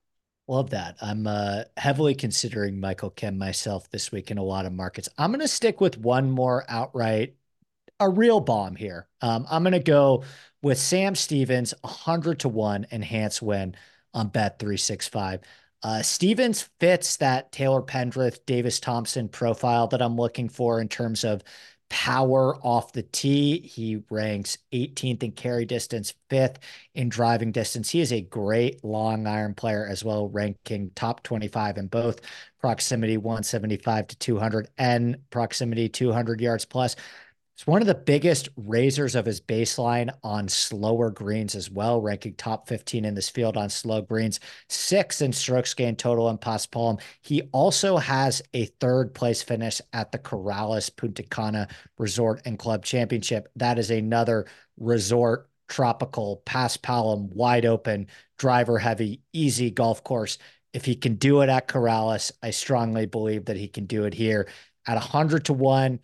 Love 0.47 0.71
that. 0.71 0.97
I'm 0.99 1.27
uh, 1.27 1.65
heavily 1.77 2.15
considering 2.15 2.79
Michael 2.79 3.11
Kim 3.11 3.37
myself 3.37 3.87
this 3.91 4.11
week 4.11 4.31
in 4.31 4.39
a 4.39 4.43
lot 4.43 4.65
of 4.65 4.73
markets. 4.73 5.07
I'm 5.15 5.29
going 5.29 5.41
to 5.41 5.47
stick 5.47 5.79
with 5.79 5.95
one 5.95 6.31
more 6.31 6.65
outright, 6.67 7.35
a 7.99 8.09
real 8.09 8.39
bomb 8.39 8.75
here. 8.75 9.07
Um, 9.21 9.45
I'm 9.47 9.61
going 9.61 9.73
to 9.73 9.79
go 9.79 10.23
with 10.63 10.79
Sam 10.79 11.13
Stevens, 11.13 11.75
100 11.81 12.39
to 12.39 12.49
1 12.49 12.87
enhanced 12.89 13.43
win 13.43 13.75
on 14.13 14.29
Bet 14.29 14.59
365. 14.59 15.41
Uh, 15.81 16.01
Stevens 16.01 16.69
fits 16.79 17.17
that 17.17 17.51
Taylor 17.51 17.81
Pendrith, 17.81 18.45
Davis 18.45 18.79
Thompson 18.79 19.29
profile 19.29 19.87
that 19.87 20.01
I'm 20.01 20.17
looking 20.17 20.49
for 20.49 20.81
in 20.81 20.89
terms 20.89 21.23
of 21.23 21.41
power 21.89 22.55
off 22.57 22.93
the 22.93 23.03
tee. 23.03 23.59
He 23.61 24.03
ranks 24.09 24.57
18th 24.71 25.23
in 25.23 25.31
carry 25.31 25.65
distance, 25.65 26.13
fifth 26.29 26.59
in 26.93 27.09
driving 27.09 27.51
distance. 27.51 27.89
He 27.89 28.01
is 28.01 28.13
a 28.13 28.21
great 28.21 28.83
long 28.83 29.25
iron 29.25 29.53
player 29.55 29.87
as 29.87 30.03
well, 30.03 30.29
ranking 30.29 30.91
top 30.95 31.23
25 31.23 31.77
in 31.77 31.87
both 31.87 32.21
proximity 32.59 33.17
175 33.17 34.07
to 34.07 34.17
200 34.17 34.69
and 34.77 35.17
proximity 35.29 35.89
200 35.89 36.41
yards 36.41 36.65
plus. 36.65 36.95
It's 37.59 37.67
one 37.67 37.81
of 37.81 37.87
the 37.87 37.93
biggest 37.93 38.47
raisers 38.55 39.15
of 39.15 39.25
his 39.25 39.41
baseline 39.41 40.11
on 40.23 40.47
slower 40.47 41.11
greens 41.11 41.55
as 41.55 41.69
well, 41.69 41.99
ranking 41.99 42.35
top 42.35 42.69
15 42.69 43.03
in 43.03 43.15
this 43.15 43.27
field 43.27 43.57
on 43.57 43.69
slow 43.69 44.01
greens, 44.01 44.39
six 44.69 45.21
in 45.21 45.33
strokes 45.33 45.73
gained 45.73 45.99
total 45.99 46.29
in 46.29 46.37
paspalum. 46.37 47.01
He 47.19 47.41
also 47.51 47.97
has 47.97 48.41
a 48.53 48.67
third 48.79 49.13
place 49.13 49.43
finish 49.43 49.81
at 49.91 50.13
the 50.13 50.19
Corales 50.19 50.89
Punta 50.95 51.23
Cana 51.23 51.67
Resort 51.97 52.41
and 52.45 52.57
Club 52.57 52.85
Championship. 52.85 53.51
That 53.57 53.77
is 53.77 53.91
another 53.91 54.45
resort 54.77 55.49
tropical 55.67 56.41
paspalum 56.45 57.27
wide 57.33 57.65
open 57.65 58.07
driver 58.37 58.79
heavy 58.79 59.19
easy 59.33 59.69
golf 59.69 60.01
course 60.05 60.37
if 60.71 60.85
he 60.85 60.95
can 60.95 61.15
do 61.15 61.41
it 61.41 61.49
at 61.49 61.67
Corales, 61.67 62.31
I 62.41 62.51
strongly 62.51 63.05
believe 63.05 63.45
that 63.45 63.57
he 63.57 63.67
can 63.67 63.85
do 63.85 64.05
it 64.05 64.13
here 64.13 64.47
at 64.87 64.93
100 64.93 65.43
to 65.45 65.53
1 65.53 65.99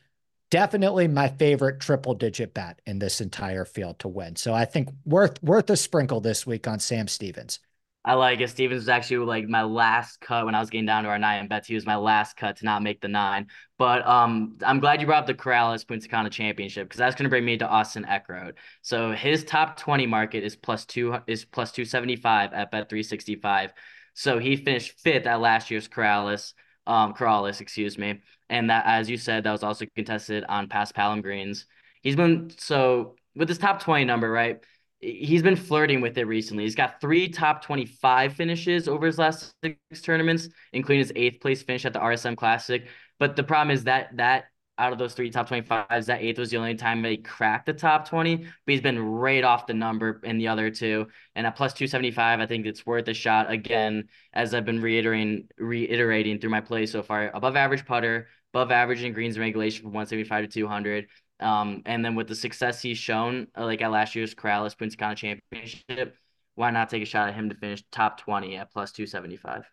definitely 0.55 1.05
my 1.05 1.27
favorite 1.27 1.81
triple 1.81 2.13
digit 2.13 2.53
bet 2.53 2.81
in 2.85 2.97
this 2.97 3.19
entire 3.19 3.65
field 3.65 3.99
to 3.99 4.07
win. 4.07 4.37
So 4.37 4.53
I 4.53 4.63
think 4.63 4.87
worth 5.03 5.43
worth 5.43 5.69
a 5.69 5.75
sprinkle 5.75 6.21
this 6.21 6.47
week 6.47 6.65
on 6.65 6.79
Sam 6.79 7.09
Stevens. 7.09 7.59
I 8.05 8.13
like 8.13 8.39
it. 8.39 8.49
Stevens 8.49 8.83
was 8.83 8.87
actually 8.87 9.25
like 9.25 9.49
my 9.49 9.63
last 9.63 10.21
cut 10.21 10.45
when 10.45 10.55
I 10.55 10.61
was 10.61 10.69
getting 10.69 10.85
down 10.85 11.03
to 11.03 11.09
our 11.09 11.19
nine 11.19 11.49
bets. 11.49 11.67
He 11.67 11.75
was 11.75 11.85
my 11.85 11.97
last 11.97 12.37
cut 12.37 12.55
to 12.57 12.65
not 12.65 12.83
make 12.83 13.01
the 13.01 13.09
nine. 13.09 13.47
But 13.77 14.07
um, 14.07 14.57
I'm 14.65 14.79
glad 14.79 15.01
you 15.01 15.07
brought 15.07 15.23
up 15.23 15.27
the 15.27 15.33
Corales 15.33 15.85
Punta 15.85 16.07
Cana 16.07 16.29
Championship 16.29 16.87
because 16.87 16.99
that's 16.99 17.15
going 17.15 17.25
to 17.25 17.29
bring 17.29 17.43
me 17.43 17.57
to 17.57 17.67
Austin 17.67 18.05
Eckroat. 18.05 18.53
So 18.81 19.11
his 19.11 19.43
top 19.43 19.75
20 19.75 20.05
market 20.05 20.45
is 20.45 20.55
plus 20.55 20.85
two 20.85 21.17
is 21.27 21.43
plus 21.43 21.73
275 21.73 22.53
at 22.53 22.71
bet 22.71 22.87
365. 22.87 23.73
So 24.13 24.39
he 24.39 24.55
finished 24.55 24.97
fifth 25.01 25.25
at 25.25 25.41
last 25.41 25.69
year's 25.69 25.89
Corales 25.89 26.53
um, 26.87 27.13
Corales, 27.13 27.61
excuse 27.61 27.97
me. 27.97 28.21
And 28.49 28.69
that, 28.69 28.85
as 28.85 29.09
you 29.09 29.17
said, 29.17 29.43
that 29.43 29.51
was 29.51 29.63
also 29.63 29.85
contested 29.95 30.43
on 30.47 30.67
paspalum 30.67 31.21
greens. 31.21 31.65
He's 32.01 32.15
been 32.15 32.51
so 32.57 33.15
with 33.35 33.47
this 33.47 33.57
top 33.57 33.81
20 33.81 34.05
number, 34.05 34.29
right? 34.29 34.63
He's 34.99 35.43
been 35.43 35.55
flirting 35.55 36.01
with 36.01 36.17
it 36.17 36.25
recently. 36.25 36.63
He's 36.63 36.75
got 36.75 37.01
three 37.01 37.27
top 37.29 37.63
25 37.63 38.33
finishes 38.33 38.87
over 38.87 39.05
his 39.05 39.17
last 39.17 39.53
six 39.63 40.01
tournaments, 40.01 40.49
including 40.73 40.99
his 40.99 41.11
eighth 41.15 41.41
place 41.41 41.63
finish 41.63 41.85
at 41.85 41.93
the 41.93 41.99
RSM 41.99 42.35
Classic. 42.37 42.87
But 43.19 43.35
the 43.35 43.43
problem 43.43 43.71
is 43.75 43.83
that 43.85 44.15
that 44.17 44.45
out 44.77 44.91
of 44.91 44.99
those 44.99 45.13
three 45.13 45.29
top 45.29 45.47
25s, 45.47 46.05
that 46.05 46.21
eighth 46.21 46.37
was 46.37 46.49
the 46.49 46.57
only 46.57 46.75
time 46.75 47.03
he 47.03 47.17
cracked 47.17 47.65
the 47.65 47.73
top 47.73 48.07
20, 48.09 48.37
but 48.37 48.47
he's 48.65 48.81
been 48.81 48.99
right 48.99 49.43
off 49.43 49.67
the 49.67 49.73
number 49.73 50.19
in 50.23 50.37
the 50.37 50.47
other 50.49 50.69
two. 50.69 51.07
And 51.35 51.47
at 51.47 51.55
plus 51.55 51.73
275, 51.73 52.39
I 52.39 52.45
think 52.45 52.65
it's 52.65 52.85
worth 52.85 53.07
a 53.07 53.13
shot. 53.13 53.49
Again, 53.49 54.09
as 54.33 54.53
I've 54.53 54.65
been 54.65 54.81
reiterating 54.81 55.47
reiterating 55.57 56.39
through 56.39 56.49
my 56.49 56.61
play 56.61 56.85
so 56.85 57.03
far, 57.03 57.31
above 57.33 57.55
average 57.55 57.85
putter, 57.85 58.27
above 58.55 58.71
average 58.71 59.03
in 59.03 59.11
greens 59.11 59.37
regulation 59.37 59.81
from 59.81 59.91
175 59.91 60.45
to 60.45 60.47
200. 60.47 61.07
Um, 61.41 61.81
and 61.85 62.05
then 62.05 62.15
with 62.15 62.29
the 62.29 62.35
success 62.35 62.81
he's 62.81 62.97
shown, 62.97 63.47
uh, 63.57 63.65
like 63.65 63.81
at 63.81 63.91
last 63.91 64.15
year's 64.15 64.33
Corales 64.33 64.77
Punta 64.77 64.95
Cana 64.95 65.13
Championship, 65.13 66.15
why 66.55 66.71
not 66.71 66.89
take 66.89 67.03
a 67.03 67.05
shot 67.05 67.27
at 67.27 67.35
him 67.35 67.49
to 67.49 67.55
finish 67.55 67.83
top 67.91 68.21
20 68.21 68.55
at 68.55 68.71
plus 68.71 68.93
275? 68.93 69.65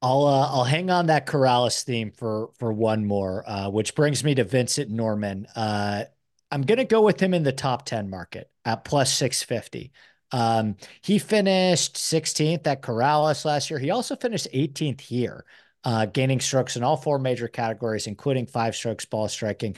I'll 0.00 0.26
uh, 0.26 0.48
I'll 0.48 0.64
hang 0.64 0.90
on 0.90 1.06
that 1.06 1.26
Corales 1.26 1.82
theme 1.82 2.12
for 2.12 2.50
for 2.58 2.72
one 2.72 3.04
more, 3.04 3.44
uh, 3.46 3.68
which 3.68 3.94
brings 3.94 4.24
me 4.24 4.34
to 4.36 4.44
Vincent 4.44 4.90
Norman. 4.90 5.46
Uh, 5.54 6.04
I'm 6.50 6.62
gonna 6.62 6.84
go 6.84 7.02
with 7.02 7.20
him 7.20 7.34
in 7.34 7.42
the 7.42 7.52
top 7.52 7.84
10 7.84 8.08
market 8.08 8.48
at 8.64 8.84
plus 8.84 9.12
650. 9.12 9.92
Um, 10.30 10.76
he 11.02 11.18
finished 11.18 11.96
16th 11.96 12.66
at 12.66 12.80
Corales 12.80 13.44
last 13.44 13.70
year. 13.70 13.78
He 13.78 13.90
also 13.90 14.14
finished 14.14 14.46
18th 14.54 15.00
here, 15.00 15.44
uh, 15.88 16.04
gaining 16.04 16.38
strokes 16.38 16.76
in 16.76 16.82
all 16.82 16.98
four 16.98 17.18
major 17.18 17.48
categories, 17.48 18.06
including 18.06 18.44
five 18.44 18.76
strokes 18.76 19.06
ball 19.06 19.26
striking. 19.26 19.74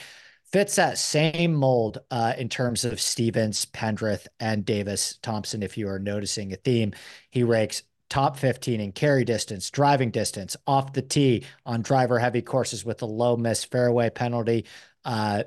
Fits 0.51 0.75
that 0.75 0.99
same 0.99 1.55
mold 1.55 1.99
uh, 2.11 2.33
in 2.37 2.49
terms 2.49 2.85
of 2.85 3.01
Stevens, 3.01 3.65
Pendrith, 3.67 4.27
and 4.41 4.65
Davis 4.65 5.21
Thompson. 5.23 5.63
If 5.63 5.79
you 5.79 5.89
are 5.89 6.01
noticing 6.01 6.53
a 6.53 6.57
theme, 6.57 6.95
he 7.31 7.45
ranks 7.45 7.85
top 8.09 8.37
15 8.37 8.81
in 8.81 8.91
carry 8.91 9.25
distance, 9.25 9.71
driving 9.71 10.11
distance, 10.11 10.57
off 10.67 10.93
the 10.93 11.03
tee 11.03 11.45
on 11.65 11.81
driver 11.81 12.19
heavy 12.19 12.43
courses 12.43 12.85
with 12.85 13.03
a 13.03 13.07
low 13.07 13.37
miss 13.37 13.63
fairway 13.63 14.11
penalty. 14.11 14.67
Uh, 15.05 15.45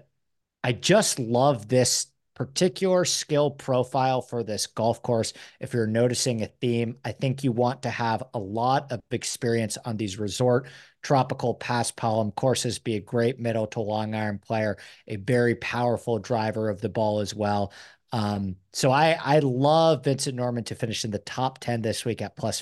I 0.64 0.72
just 0.72 1.20
love 1.20 1.68
this 1.68 2.06
particular 2.36 3.06
skill 3.06 3.52
profile 3.52 4.22
for 4.22 4.44
this 4.44 4.68
golf 4.68 5.02
course. 5.02 5.34
If 5.60 5.74
you're 5.74 5.88
noticing 5.88 6.42
a 6.42 6.48
theme, 6.48 6.98
I 7.06 7.12
think 7.12 7.44
you 7.44 7.52
want 7.52 7.84
to 7.84 7.90
have 7.90 8.24
a 8.34 8.40
lot 8.40 8.92
of 8.92 9.00
experience 9.12 9.78
on 9.86 9.98
these 9.98 10.20
resort 10.20 10.68
tropical 11.02 11.56
paspalum 11.56 12.34
courses, 12.36 12.80
be 12.80 12.96
a 12.96 13.00
great 13.02 13.40
middle 13.40 13.68
to 13.68 13.82
long 13.82 14.16
iron 14.16 14.40
player, 14.40 14.78
a 15.08 15.18
very 15.18 15.56
powerful 15.56 16.18
driver 16.18 16.70
of 16.70 16.82
the 16.82 16.90
ball 16.90 17.20
as 17.20 17.36
well. 17.36 17.74
Um, 18.12 18.58
so 18.74 18.92
I 18.92 19.18
I 19.20 19.40
love 19.40 20.04
Vincent 20.04 20.36
Norman 20.36 20.64
to 20.66 20.76
finish 20.76 21.04
in 21.04 21.12
the 21.12 21.20
top 21.20 21.60
10 21.60 21.82
this 21.82 22.06
week 22.06 22.22
at 22.22 22.36
plus 22.36 22.62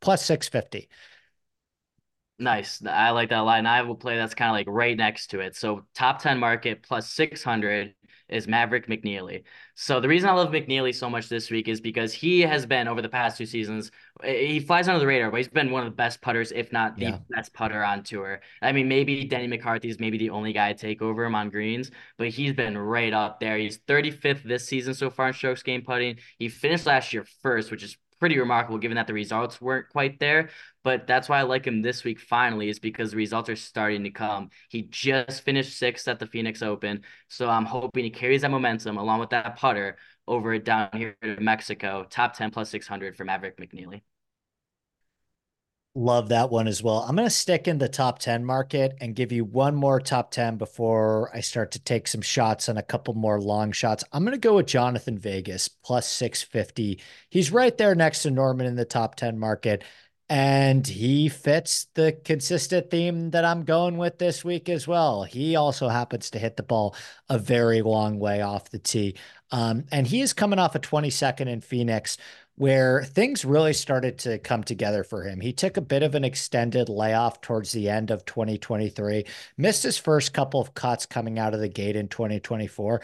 plus 0.00 0.24
650. 0.24 0.88
Nice. 2.38 2.84
I 2.84 3.10
like 3.10 3.28
that 3.30 3.40
line. 3.40 3.66
I 3.66 3.82
will 3.82 3.94
play 3.94 4.16
that's 4.16 4.34
kind 4.34 4.48
of 4.50 4.54
like 4.54 4.66
right 4.68 4.96
next 4.96 5.28
to 5.28 5.40
it. 5.40 5.54
So 5.54 5.84
top 5.94 6.20
10 6.20 6.38
market 6.38 6.82
plus 6.82 7.10
600 7.10 7.94
is 8.32 8.48
Maverick 8.48 8.86
McNealy. 8.86 9.44
So 9.74 10.00
the 10.00 10.08
reason 10.08 10.28
I 10.28 10.32
love 10.32 10.50
McNeely 10.50 10.94
so 10.94 11.08
much 11.08 11.28
this 11.28 11.50
week 11.50 11.68
is 11.68 11.80
because 11.80 12.12
he 12.12 12.40
has 12.40 12.66
been 12.66 12.88
over 12.88 13.02
the 13.02 13.08
past 13.08 13.38
two 13.38 13.46
seasons, 13.46 13.90
eh, 14.24 14.46
he 14.46 14.60
flies 14.60 14.88
under 14.88 14.98
the 14.98 15.06
radar, 15.06 15.30
but 15.30 15.36
he's 15.36 15.48
been 15.48 15.70
one 15.70 15.86
of 15.86 15.92
the 15.92 15.96
best 15.96 16.20
putters, 16.20 16.52
if 16.52 16.72
not 16.72 16.96
the 16.96 17.04
yeah. 17.04 17.18
best 17.30 17.52
putter 17.54 17.84
on 17.84 18.02
tour. 18.02 18.40
I 18.60 18.72
mean, 18.72 18.88
maybe 18.88 19.24
Denny 19.24 19.46
McCarthy 19.46 19.88
is 19.88 20.00
maybe 20.00 20.18
the 20.18 20.30
only 20.30 20.52
guy 20.52 20.72
to 20.72 20.78
take 20.78 21.02
over 21.02 21.24
him 21.24 21.34
on 21.34 21.50
greens, 21.50 21.90
but 22.18 22.28
he's 22.28 22.52
been 22.52 22.76
right 22.76 23.12
up 23.12 23.40
there. 23.40 23.56
He's 23.58 23.78
35th 23.78 24.42
this 24.42 24.66
season 24.66 24.94
so 24.94 25.10
far 25.10 25.28
in 25.28 25.34
strokes 25.34 25.62
gained 25.62 25.84
putting. 25.84 26.18
He 26.38 26.48
finished 26.48 26.86
last 26.86 27.12
year 27.12 27.24
first, 27.42 27.70
which 27.70 27.82
is 27.82 27.96
pretty 28.22 28.38
remarkable 28.38 28.78
given 28.78 28.94
that 28.94 29.08
the 29.08 29.12
results 29.12 29.60
weren't 29.60 29.88
quite 29.88 30.20
there. 30.20 30.50
But 30.84 31.08
that's 31.08 31.28
why 31.28 31.40
I 31.40 31.42
like 31.42 31.66
him 31.66 31.82
this 31.82 32.04
week 32.04 32.20
finally, 32.20 32.68
is 32.68 32.78
because 32.78 33.10
the 33.10 33.16
results 33.16 33.48
are 33.48 33.56
starting 33.56 34.04
to 34.04 34.10
come. 34.10 34.50
He 34.68 34.82
just 34.82 35.42
finished 35.42 35.76
sixth 35.76 36.06
at 36.06 36.20
the 36.20 36.26
Phoenix 36.28 36.62
Open. 36.62 37.02
So 37.26 37.50
I'm 37.50 37.64
hoping 37.64 38.04
he 38.04 38.10
carries 38.10 38.42
that 38.42 38.52
momentum 38.52 38.96
along 38.96 39.18
with 39.18 39.30
that 39.30 39.56
putter 39.56 39.96
over 40.28 40.56
down 40.60 40.90
here 40.92 41.16
to 41.20 41.40
Mexico. 41.40 42.06
Top 42.08 42.36
10 42.36 42.52
plus 42.52 42.70
600 42.70 43.16
for 43.16 43.24
Maverick 43.24 43.58
McNealy. 43.58 44.02
Love 45.94 46.30
that 46.30 46.48
one 46.48 46.68
as 46.68 46.82
well. 46.82 47.04
I'm 47.06 47.16
going 47.16 47.28
to 47.28 47.30
stick 47.30 47.68
in 47.68 47.76
the 47.76 47.88
top 47.88 48.18
10 48.18 48.46
market 48.46 48.96
and 49.02 49.14
give 49.14 49.30
you 49.30 49.44
one 49.44 49.74
more 49.74 50.00
top 50.00 50.30
10 50.30 50.56
before 50.56 51.30
I 51.34 51.40
start 51.40 51.72
to 51.72 51.78
take 51.78 52.08
some 52.08 52.22
shots 52.22 52.70
on 52.70 52.78
a 52.78 52.82
couple 52.82 53.12
more 53.12 53.38
long 53.38 53.72
shots. 53.72 54.02
I'm 54.10 54.24
going 54.24 54.32
to 54.32 54.38
go 54.38 54.56
with 54.56 54.66
Jhonattan 54.66 55.18
Vegas 55.18 55.68
plus 55.68 56.08
650. 56.08 56.98
He's 57.28 57.52
right 57.52 57.76
there 57.76 57.94
next 57.94 58.22
to 58.22 58.30
Norman 58.30 58.66
in 58.66 58.74
the 58.74 58.86
top 58.86 59.16
10 59.16 59.38
market. 59.38 59.84
And 60.30 60.86
he 60.86 61.28
fits 61.28 61.88
the 61.92 62.12
consistent 62.24 62.90
theme 62.90 63.32
that 63.32 63.44
I'm 63.44 63.64
going 63.64 63.98
with 63.98 64.16
this 64.16 64.42
week 64.42 64.70
as 64.70 64.88
well. 64.88 65.24
He 65.24 65.56
also 65.56 65.88
happens 65.88 66.30
to 66.30 66.38
hit 66.38 66.56
the 66.56 66.62
ball 66.62 66.96
a 67.28 67.38
very 67.38 67.82
long 67.82 68.18
way 68.18 68.40
off 68.40 68.70
the 68.70 68.78
tee. 68.78 69.16
Um, 69.50 69.84
and 69.92 70.06
he 70.06 70.22
is 70.22 70.32
coming 70.32 70.58
off 70.58 70.74
a 70.74 70.78
22nd 70.78 71.48
in 71.48 71.60
Phoenix 71.60 72.16
where 72.56 73.02
things 73.02 73.44
really 73.44 73.72
started 73.72 74.18
to 74.18 74.38
come 74.38 74.62
together 74.62 75.04
for 75.04 75.24
him. 75.24 75.40
He 75.40 75.52
took 75.52 75.76
a 75.76 75.82
bit 75.82 76.02
of 76.02 76.14
an 76.14 76.24
extended 76.24 76.88
layoff 76.88 77.40
towards 77.40 77.72
the 77.72 77.88
end 77.88 78.10
of 78.10 78.24
2023, 78.24 79.24
missed 79.56 79.82
his 79.82 79.98
first 79.98 80.32
couple 80.34 80.60
of 80.60 80.74
cuts 80.74 81.06
coming 81.06 81.38
out 81.38 81.54
of 81.54 81.60
the 81.60 81.68
gate 81.68 81.96
in 81.96 82.08
2024. 82.08 83.00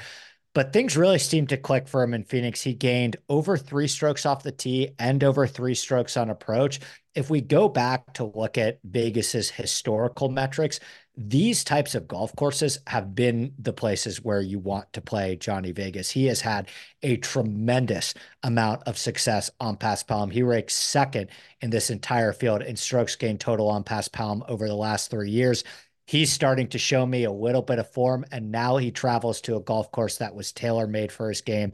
But 0.54 0.72
things 0.72 0.96
really 0.96 1.18
seemed 1.18 1.50
to 1.50 1.56
click 1.56 1.88
for 1.88 2.02
him 2.02 2.14
in 2.14 2.24
Phoenix. 2.24 2.62
He 2.62 2.74
gained 2.74 3.16
over 3.28 3.56
three 3.56 3.86
strokes 3.86 4.26
off 4.26 4.42
the 4.42 4.52
tee 4.52 4.90
and 4.98 5.22
over 5.22 5.46
three 5.46 5.74
strokes 5.74 6.16
on 6.16 6.30
approach. 6.30 6.80
If 7.18 7.30
we 7.30 7.40
go 7.40 7.68
back 7.68 8.12
to 8.12 8.24
look 8.24 8.56
at 8.56 8.78
Vegas's 8.84 9.50
historical 9.50 10.28
metrics, 10.28 10.78
these 11.16 11.64
types 11.64 11.96
of 11.96 12.06
golf 12.06 12.30
courses 12.36 12.78
have 12.86 13.16
been 13.16 13.52
the 13.58 13.72
places 13.72 14.22
where 14.22 14.40
you 14.40 14.60
want 14.60 14.92
to 14.92 15.00
play 15.00 15.34
Johnny 15.34 15.72
Vegas. 15.72 16.12
He 16.12 16.26
has 16.26 16.40
had 16.40 16.68
a 17.02 17.16
tremendous 17.16 18.14
amount 18.44 18.84
of 18.84 18.96
success 18.96 19.50
on 19.58 19.76
paspalum. 19.76 20.30
He 20.30 20.44
ranks 20.44 20.76
second 20.76 21.30
in 21.60 21.70
this 21.70 21.90
entire 21.90 22.32
field 22.32 22.62
in 22.62 22.76
strokes 22.76 23.16
gained 23.16 23.40
total 23.40 23.68
on 23.68 23.82
paspalum 23.82 24.48
over 24.48 24.68
the 24.68 24.76
last 24.76 25.10
three 25.10 25.30
years. 25.30 25.64
He's 26.06 26.30
starting 26.32 26.68
to 26.68 26.78
show 26.78 27.04
me 27.04 27.24
a 27.24 27.32
little 27.32 27.62
bit 27.62 27.80
of 27.80 27.90
form, 27.90 28.26
and 28.30 28.52
now 28.52 28.76
he 28.76 28.92
travels 28.92 29.40
to 29.40 29.56
a 29.56 29.60
golf 29.60 29.90
course 29.90 30.18
that 30.18 30.36
was 30.36 30.52
tailor 30.52 30.86
made 30.86 31.10
for 31.10 31.30
his 31.30 31.40
game. 31.40 31.72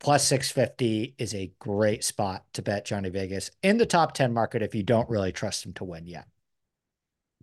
Plus 0.00 0.24
650 0.26 1.14
is 1.18 1.34
a 1.34 1.52
great 1.58 2.04
spot 2.04 2.44
to 2.52 2.62
bet 2.62 2.84
Johnny 2.84 3.10
Vegas 3.10 3.50
in 3.62 3.78
the 3.78 3.86
top 3.86 4.12
10 4.12 4.32
market 4.32 4.62
if 4.62 4.74
you 4.74 4.82
don't 4.82 5.10
really 5.10 5.32
trust 5.32 5.66
him 5.66 5.72
to 5.74 5.84
win 5.84 6.06
yet. 6.06 6.26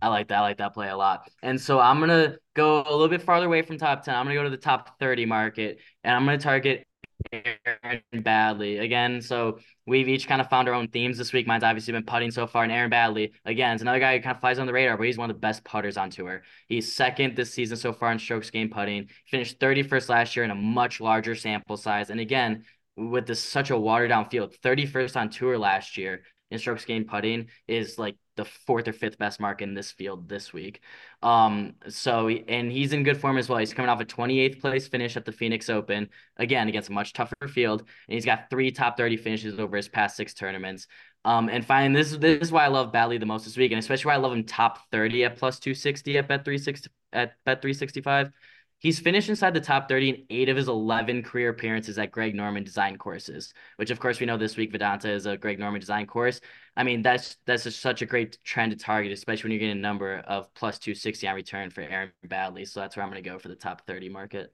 I 0.00 0.08
like 0.08 0.28
that. 0.28 0.38
I 0.38 0.40
like 0.42 0.58
that 0.58 0.74
play 0.74 0.88
a 0.88 0.96
lot. 0.96 1.30
And 1.42 1.60
so 1.60 1.80
I'm 1.80 2.00
gonna 2.00 2.36
go 2.54 2.82
a 2.82 2.92
little 2.92 3.08
bit 3.08 3.22
farther 3.22 3.46
away 3.46 3.62
from 3.62 3.78
top 3.78 4.02
10. 4.02 4.14
I'm 4.14 4.26
gonna 4.26 4.34
go 4.34 4.44
to 4.44 4.50
the 4.50 4.56
top 4.56 4.98
30 4.98 5.26
market 5.26 5.80
and 6.04 6.14
I'm 6.14 6.24
gonna 6.24 6.38
target 6.38 6.85
Aaron 7.32 8.02
Baddeley 8.14 8.80
again. 8.80 9.20
So 9.20 9.58
we've 9.86 10.08
each 10.08 10.28
kind 10.28 10.40
of 10.40 10.48
found 10.48 10.68
our 10.68 10.74
own 10.74 10.88
themes 10.88 11.18
this 11.18 11.32
week. 11.32 11.46
Mine's 11.46 11.64
obviously 11.64 11.92
been 11.92 12.04
putting 12.04 12.30
so 12.30 12.46
far, 12.46 12.62
and 12.62 12.72
Aaron 12.72 12.90
Baddeley 12.90 13.32
again 13.44 13.74
is 13.76 13.82
another 13.82 14.00
guy 14.00 14.16
who 14.16 14.22
kind 14.22 14.34
of 14.34 14.40
flies 14.40 14.58
on 14.58 14.66
the 14.66 14.72
radar, 14.72 14.96
but 14.96 15.06
he's 15.06 15.18
one 15.18 15.30
of 15.30 15.36
the 15.36 15.40
best 15.40 15.64
putters 15.64 15.96
on 15.96 16.10
tour. 16.10 16.42
He's 16.68 16.94
second 16.94 17.36
this 17.36 17.52
season 17.52 17.76
so 17.76 17.92
far 17.92 18.12
in 18.12 18.18
strokes 18.18 18.50
gained 18.50 18.72
putting. 18.72 19.08
Finished 19.26 19.58
31st 19.58 20.08
last 20.08 20.36
year 20.36 20.44
in 20.44 20.50
a 20.50 20.56
much 20.56 21.00
larger 21.00 21.34
sample 21.34 21.76
size, 21.76 22.10
and 22.10 22.20
again 22.20 22.64
with 22.96 23.26
this 23.26 23.42
such 23.42 23.70
a 23.70 23.76
watered 23.76 24.08
down 24.08 24.28
field, 24.30 24.54
31st 24.62 25.16
on 25.20 25.28
tour 25.28 25.58
last 25.58 25.98
year 25.98 26.22
in 26.50 26.58
strokes 26.58 26.84
gained 26.84 27.08
putting 27.08 27.48
is 27.66 27.98
like 27.98 28.16
the 28.36 28.44
fourth 28.44 28.86
or 28.86 28.92
fifth 28.92 29.18
best 29.18 29.40
mark 29.40 29.62
in 29.62 29.74
this 29.74 29.90
field 29.90 30.28
this 30.28 30.52
week. 30.52 30.80
Um, 31.22 31.74
so 31.88 32.28
and 32.28 32.70
he's 32.70 32.92
in 32.92 33.02
good 33.02 33.20
form 33.20 33.38
as 33.38 33.48
well. 33.48 33.58
He's 33.58 33.74
coming 33.74 33.88
off 33.88 34.00
a 34.00 34.04
28th 34.04 34.60
place 34.60 34.86
finish 34.86 35.16
at 35.16 35.24
the 35.24 35.32
Phoenix 35.32 35.68
Open, 35.68 36.08
again 36.36 36.68
against 36.68 36.88
a 36.88 36.92
much 36.92 37.12
tougher 37.12 37.34
field, 37.48 37.80
and 37.80 38.14
he's 38.14 38.24
got 38.24 38.50
three 38.50 38.70
top 38.70 38.96
30 38.96 39.16
finishes 39.16 39.58
over 39.58 39.76
his 39.76 39.88
past 39.88 40.16
six 40.16 40.34
tournaments. 40.34 40.86
Um, 41.24 41.48
and 41.48 41.64
finally, 41.64 42.00
this 42.00 42.16
this 42.16 42.40
is 42.40 42.52
why 42.52 42.64
I 42.64 42.68
love 42.68 42.92
Baddeley 42.92 43.18
the 43.18 43.26
most 43.26 43.44
this 43.44 43.56
week, 43.56 43.72
and 43.72 43.78
especially 43.80 44.10
why 44.10 44.14
I 44.14 44.18
love 44.18 44.32
him 44.32 44.44
top 44.44 44.78
30 44.92 45.24
at 45.24 45.36
plus 45.36 45.58
260 45.58 46.18
at 46.18 46.28
bet 46.28 46.44
360 46.44 46.90
at 47.12 47.34
bet 47.44 47.62
365 47.62 48.30
He's 48.78 49.00
finished 49.00 49.30
inside 49.30 49.54
the 49.54 49.60
top 49.60 49.88
30 49.88 50.08
in 50.08 50.26
eight 50.28 50.48
of 50.50 50.56
his 50.56 50.68
11 50.68 51.22
career 51.22 51.48
appearances 51.48 51.98
at 51.98 52.10
Greg 52.10 52.34
Norman 52.34 52.62
design 52.62 52.98
courses, 52.98 53.54
which 53.76 53.90
of 53.90 53.98
course 53.98 54.20
we 54.20 54.26
know 54.26 54.36
this 54.36 54.56
week 54.56 54.72
Vidanta 54.72 55.06
is 55.08 55.24
a 55.24 55.36
Greg 55.36 55.58
Norman 55.58 55.80
design 55.80 56.06
course. 56.06 56.40
I 56.76 56.84
mean, 56.84 57.00
that's 57.00 57.36
that's 57.46 57.64
just 57.64 57.80
such 57.80 58.02
a 58.02 58.06
great 58.06 58.38
trend 58.44 58.72
to 58.72 58.78
target, 58.78 59.12
especially 59.12 59.48
when 59.48 59.52
you're 59.52 59.60
getting 59.60 59.78
a 59.78 59.80
number 59.80 60.18
of 60.26 60.52
plus 60.54 60.78
260 60.78 61.26
on 61.26 61.34
return 61.34 61.70
for 61.70 61.80
Aaron 61.80 62.12
Baddeley. 62.26 62.68
So 62.68 62.80
that's 62.80 62.96
where 62.96 63.04
I'm 63.04 63.10
going 63.10 63.22
to 63.22 63.28
go 63.28 63.38
for 63.38 63.48
the 63.48 63.56
top 63.56 63.86
30 63.86 64.10
market. 64.10 64.52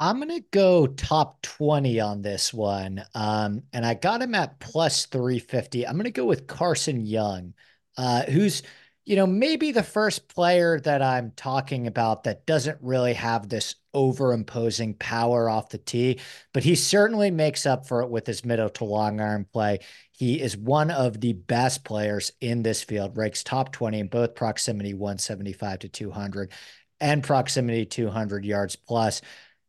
I'm 0.00 0.16
going 0.16 0.30
to 0.30 0.44
go 0.50 0.86
top 0.86 1.40
20 1.42 2.00
on 2.00 2.22
this 2.22 2.52
one. 2.52 3.04
Um, 3.14 3.62
and 3.72 3.86
I 3.86 3.94
got 3.94 4.22
him 4.22 4.34
at 4.34 4.58
plus 4.58 5.06
350. 5.06 5.86
I'm 5.86 5.94
going 5.94 6.04
to 6.04 6.10
go 6.10 6.24
with 6.24 6.46
Carson 6.46 7.00
Young, 7.00 7.54
uh, 7.96 8.22
who's 8.24 8.62
you 9.04 9.16
know, 9.16 9.26
maybe 9.26 9.70
the 9.70 9.82
first 9.82 10.28
player 10.28 10.80
that 10.80 11.02
I'm 11.02 11.32
talking 11.36 11.86
about 11.86 12.24
that 12.24 12.46
doesn't 12.46 12.78
really 12.80 13.12
have 13.14 13.48
this 13.48 13.74
over 13.92 14.32
imposing 14.32 14.94
power 14.94 15.48
off 15.48 15.68
the 15.68 15.78
tee, 15.78 16.20
but 16.52 16.64
he 16.64 16.74
certainly 16.74 17.30
makes 17.30 17.66
up 17.66 17.86
for 17.86 18.00
it 18.02 18.08
with 18.08 18.26
his 18.26 18.44
middle 18.44 18.70
to 18.70 18.84
long 18.84 19.20
iron 19.20 19.46
play. 19.52 19.80
He 20.12 20.40
is 20.40 20.56
one 20.56 20.90
of 20.90 21.20
the 21.20 21.34
best 21.34 21.84
players 21.84 22.32
in 22.40 22.62
this 22.62 22.82
field, 22.82 23.16
ranks 23.16 23.42
top 23.42 23.72
20 23.72 24.00
in 24.00 24.08
both 24.08 24.34
proximity 24.34 24.94
175 24.94 25.80
to 25.80 25.88
200 25.88 26.52
and 27.00 27.22
proximity 27.22 27.84
200 27.84 28.44
yards 28.44 28.76
plus. 28.76 29.20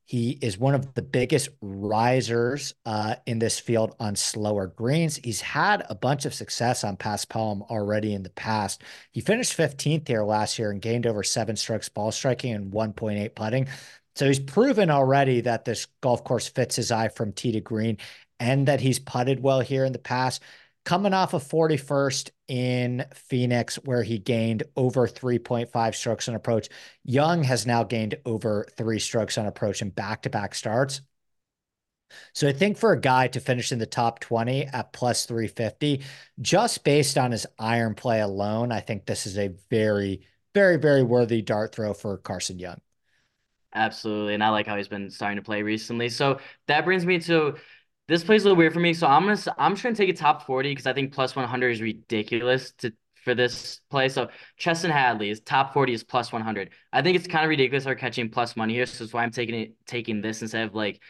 He 0.06 0.38
is 0.42 0.58
one 0.58 0.76
of 0.76 0.94
the 0.94 1.02
biggest 1.02 1.50
risers 1.62 2.76
uh, 2.86 3.16
in 3.26 3.40
this 3.40 3.60
field 3.60 3.96
on 4.00 4.16
slower 4.16 4.68
greens. 4.68 5.20
He's 5.24 5.42
had 5.42 5.84
a 5.90 5.96
bunch 5.96 6.26
of 6.26 6.34
success 6.34 6.84
on 6.84 6.96
paspalum 6.96 7.64
already 7.72 8.14
in 8.14 8.22
the 8.22 8.30
past. 8.30 8.84
He 9.12 9.22
finished 9.22 9.58
15th 9.58 10.08
here 10.08 10.24
last 10.24 10.60
year 10.60 10.70
and 10.70 10.82
gained 10.82 11.08
over 11.08 11.24
seven 11.24 11.56
strokes 11.56 11.90
ball 11.90 12.12
striking 12.12 12.54
and 12.54 12.72
1.8 12.72 13.34
putting. 13.34 13.68
So 14.16 14.28
he's 14.28 14.40
proven 14.40 14.92
already 14.92 15.42
that 15.42 15.66
this 15.66 15.88
golf 16.02 16.24
course 16.24 16.48
fits 16.48 16.76
his 16.76 16.92
eye 16.92 17.10
from 17.10 17.34
tee 17.34 17.52
to 17.54 17.60
green 17.60 17.98
and 18.40 18.68
that 18.68 18.82
he's 18.82 19.00
putted 19.00 19.42
well 19.42 19.62
here 19.62 19.86
in 19.86 19.92
the 19.92 20.00
past 20.00 20.42
coming 20.86 21.14
off 21.14 21.34
of 21.34 21.44
41st 21.44 22.32
in 22.48 23.06
Phoenix, 23.14 23.76
where 23.84 24.04
he 24.04 24.20
gained 24.20 24.64
over 24.76 25.08
3.5 25.08 25.96
strokes 25.96 26.30
on 26.30 26.36
approach. 26.36 26.70
Young 27.04 27.44
has 27.44 27.66
now 27.66 27.84
gained 27.84 28.16
over 28.26 28.68
three 28.78 29.00
strokes 29.00 29.38
on 29.38 29.48
approach 29.48 29.82
in 29.82 29.90
back 29.90 30.22
to 30.22 30.30
back 30.30 30.56
starts. 30.56 31.02
So 32.34 32.48
I 32.48 32.54
think 32.54 32.78
for 32.78 32.92
a 32.92 33.00
guy 33.00 33.28
to 33.30 33.40
finish 33.40 33.72
in 33.72 33.80
the 33.80 33.86
top 33.86 34.20
20 34.20 34.66
at 34.68 34.94
plus 34.94 35.26
350, 35.26 36.04
just 36.40 36.84
based 36.84 37.18
on 37.18 37.32
his 37.32 37.48
iron 37.58 37.96
play 37.96 38.22
alone, 38.22 38.72
I 38.72 38.80
think 38.80 39.06
this 39.06 39.26
is 39.26 39.38
a 39.38 39.50
very, 39.70 40.22
very, 40.54 40.78
very 40.78 41.04
worthy 41.04 41.42
dart 41.42 41.74
throw 41.74 41.94
for 41.94 42.18
Carson 42.18 42.60
Young. 42.60 42.80
Absolutely. 43.74 44.36
And 44.36 44.44
I 44.44 44.50
like 44.50 44.68
how 44.68 44.78
he's 44.78 44.88
been 44.88 45.10
starting 45.10 45.36
to 45.36 45.42
play 45.42 45.62
recently. 45.62 46.08
So 46.08 46.40
that 46.68 46.86
brings 46.86 47.06
me 47.06 47.20
to 47.22 47.56
this 48.08 48.24
plays 48.24 48.44
a 48.44 48.46
little 48.46 48.58
weird 48.58 48.74
for 48.74 48.80
me, 48.80 48.94
so 48.94 49.08
I'm 49.08 49.26
gonna 49.26 49.40
I'm 49.58 49.74
just 49.74 49.84
gonna 49.84 49.96
take 49.96 50.10
a 50.10 50.14
top 50.14 50.46
40 50.46 50.72
because 50.72 50.86
I 50.86 50.94
think 50.94 51.14
plus 51.14 51.36
100 51.36 51.70
is 51.70 51.82
ridiculous 51.82 52.72
to 52.80 52.94
for 53.24 53.34
this 53.34 53.82
play. 53.90 54.08
So 54.10 54.30
Chesson 54.58 54.92
Hadley 54.92 55.30
is 55.32 55.40
top 55.40 55.74
40 55.74 55.94
is 55.94 56.04
plus 56.04 56.32
100. 56.32 56.70
I 56.94 57.02
think 57.02 57.18
it's 57.18 57.28
kind 57.28 57.44
of 57.44 57.50
ridiculous 57.50 57.88
are 57.88 57.96
catching 57.96 58.30
plus 58.30 58.56
money 58.56 58.76
here, 58.76 58.86
so 58.86 59.04
that's 59.04 59.14
why 59.14 59.24
I'm 59.24 59.32
taking 59.32 59.56
it 59.56 59.74
taking 59.88 60.22
this 60.22 60.42
instead 60.42 60.68
of 60.68 60.76
like 60.76 61.02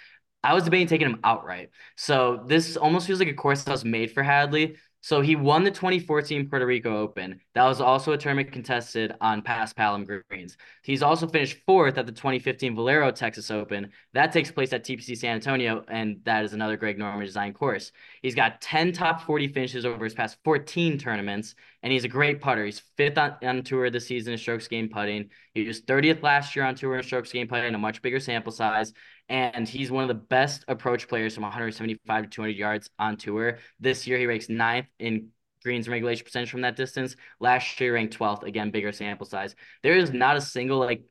I 0.43 0.53
was 0.53 0.63
debating 0.63 0.87
taking 0.87 1.07
him 1.07 1.19
outright. 1.23 1.69
So 1.97 2.43
this 2.47 2.77
almost 2.77 3.07
feels 3.07 3.19
like 3.19 3.27
a 3.27 3.33
course 3.33 3.63
that 3.63 3.71
was 3.71 3.83
made 3.83 4.11
for 4.11 4.23
Hadley. 4.23 4.77
So 5.05 5.21
he 5.21 5.35
won 5.35 5.63
the 5.63 5.69
2014 5.69 6.49
Puerto 6.49 6.65
Rico 6.65 6.97
Open. 6.97 7.39
That 7.53 7.65
was 7.65 7.79
also 7.79 8.13
a 8.13 8.17
tournament 8.17 8.51
contested 8.51 9.13
on 9.21 9.43
paspalum 9.43 10.07
greens. 10.27 10.57
He's 10.81 11.03
also 11.03 11.27
finished 11.27 11.59
fourth 11.67 11.99
at 11.99 12.07
the 12.07 12.11
2015 12.11 12.73
Valero 12.73 13.11
Texas 13.11 13.51
Open. 13.51 13.91
That 14.13 14.31
takes 14.31 14.49
place 14.49 14.73
at 14.73 14.83
TPC 14.83 15.15
San 15.15 15.35
Antonio, 15.35 15.85
and 15.89 16.21
that 16.23 16.43
is 16.43 16.53
another 16.53 16.75
Greg 16.75 16.97
Norman 16.97 17.23
design 17.23 17.53
course. 17.53 17.91
He's 18.23 18.33
got 18.33 18.61
10 18.61 18.93
top 18.93 19.21
40 19.21 19.49
finishes 19.49 19.85
over 19.85 20.03
his 20.03 20.15
past 20.15 20.39
14 20.43 20.97
tournaments, 20.97 21.53
and 21.83 21.93
he's 21.93 22.03
a 22.03 22.07
great 22.07 22.41
putter. 22.41 22.65
He's 22.65 22.81
fifth 22.97 23.19
on, 23.19 23.35
on 23.43 23.61
tour 23.61 23.91
this 23.91 24.07
season 24.07 24.33
in 24.33 24.39
strokes 24.39 24.67
gained 24.67 24.89
putting. 24.89 25.29
He 25.53 25.67
was 25.67 25.83
30th 25.83 26.23
last 26.23 26.55
year 26.55 26.65
on 26.65 26.73
tour 26.73 26.97
in 26.97 27.03
strokes 27.03 27.31
gained 27.31 27.49
putting, 27.49 27.75
a 27.75 27.77
much 27.77 28.01
bigger 28.01 28.19
sample 28.19 28.51
size 28.51 28.91
and 29.29 29.67
he's 29.67 29.91
one 29.91 30.03
of 30.03 30.07
the 30.07 30.13
best 30.13 30.65
approach 30.67 31.07
players 31.07 31.33
from 31.33 31.43
175 31.43 32.23
to 32.23 32.29
200 32.29 32.51
yards 32.51 32.89
on 32.99 33.17
tour. 33.17 33.57
This 33.79 34.05
year, 34.05 34.17
he 34.17 34.25
ranks 34.25 34.49
ninth 34.49 34.87
in 34.99 35.29
greens 35.63 35.89
regulation 35.89 36.23
percentage 36.23 36.51
from 36.51 36.61
that 36.61 36.75
distance. 36.75 37.15
Last 37.39 37.79
year, 37.79 37.95
ranked 37.95 38.17
12th. 38.17 38.43
Again, 38.43 38.71
bigger 38.71 38.91
sample 38.91 39.25
size. 39.25 39.55
There 39.81 39.97
is 39.97 40.11
not 40.11 40.37
a 40.37 40.41
single 40.41 40.79
like 40.79 41.03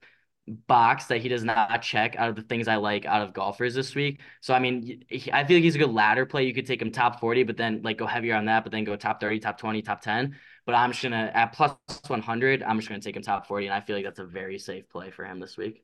box 0.46 1.06
that 1.06 1.22
he 1.22 1.28
does 1.28 1.42
not 1.42 1.80
check 1.80 2.16
out 2.16 2.28
of 2.28 2.36
the 2.36 2.42
things 2.42 2.68
I 2.68 2.76
like 2.76 3.06
out 3.06 3.22
of 3.22 3.32
golfers 3.32 3.74
this 3.74 3.94
week. 3.94 4.20
So 4.40 4.52
I 4.54 4.58
mean, 4.58 5.04
I 5.32 5.44
feel 5.44 5.56
like 5.56 5.64
he's 5.64 5.74
a 5.74 5.78
good 5.78 5.92
ladder 5.92 6.26
play. 6.26 6.44
You 6.44 6.54
could 6.54 6.66
take 6.66 6.82
him 6.82 6.90
top 6.90 7.20
40, 7.20 7.44
but 7.44 7.56
then 7.56 7.80
like 7.82 7.98
go 7.98 8.06
heavier 8.06 8.34
on 8.36 8.44
that, 8.46 8.62
but 8.62 8.72
then 8.72 8.84
go 8.84 8.96
top 8.96 9.20
30, 9.20 9.40
top 9.40 9.58
20, 9.58 9.82
top 9.82 10.02
10. 10.02 10.36
But 10.66 10.74
I'm 10.74 10.92
just 10.92 11.02
gonna 11.02 11.30
at 11.34 11.52
plus 11.52 11.76
100, 12.06 12.62
I'm 12.62 12.78
just 12.78 12.88
gonna 12.88 13.00
take 13.00 13.16
him 13.16 13.22
top 13.22 13.46
40, 13.46 13.66
and 13.66 13.74
I 13.74 13.80
feel 13.80 13.96
like 13.96 14.04
that's 14.04 14.18
a 14.18 14.24
very 14.24 14.58
safe 14.58 14.88
play 14.88 15.10
for 15.10 15.24
him 15.24 15.40
this 15.40 15.56
week. 15.56 15.82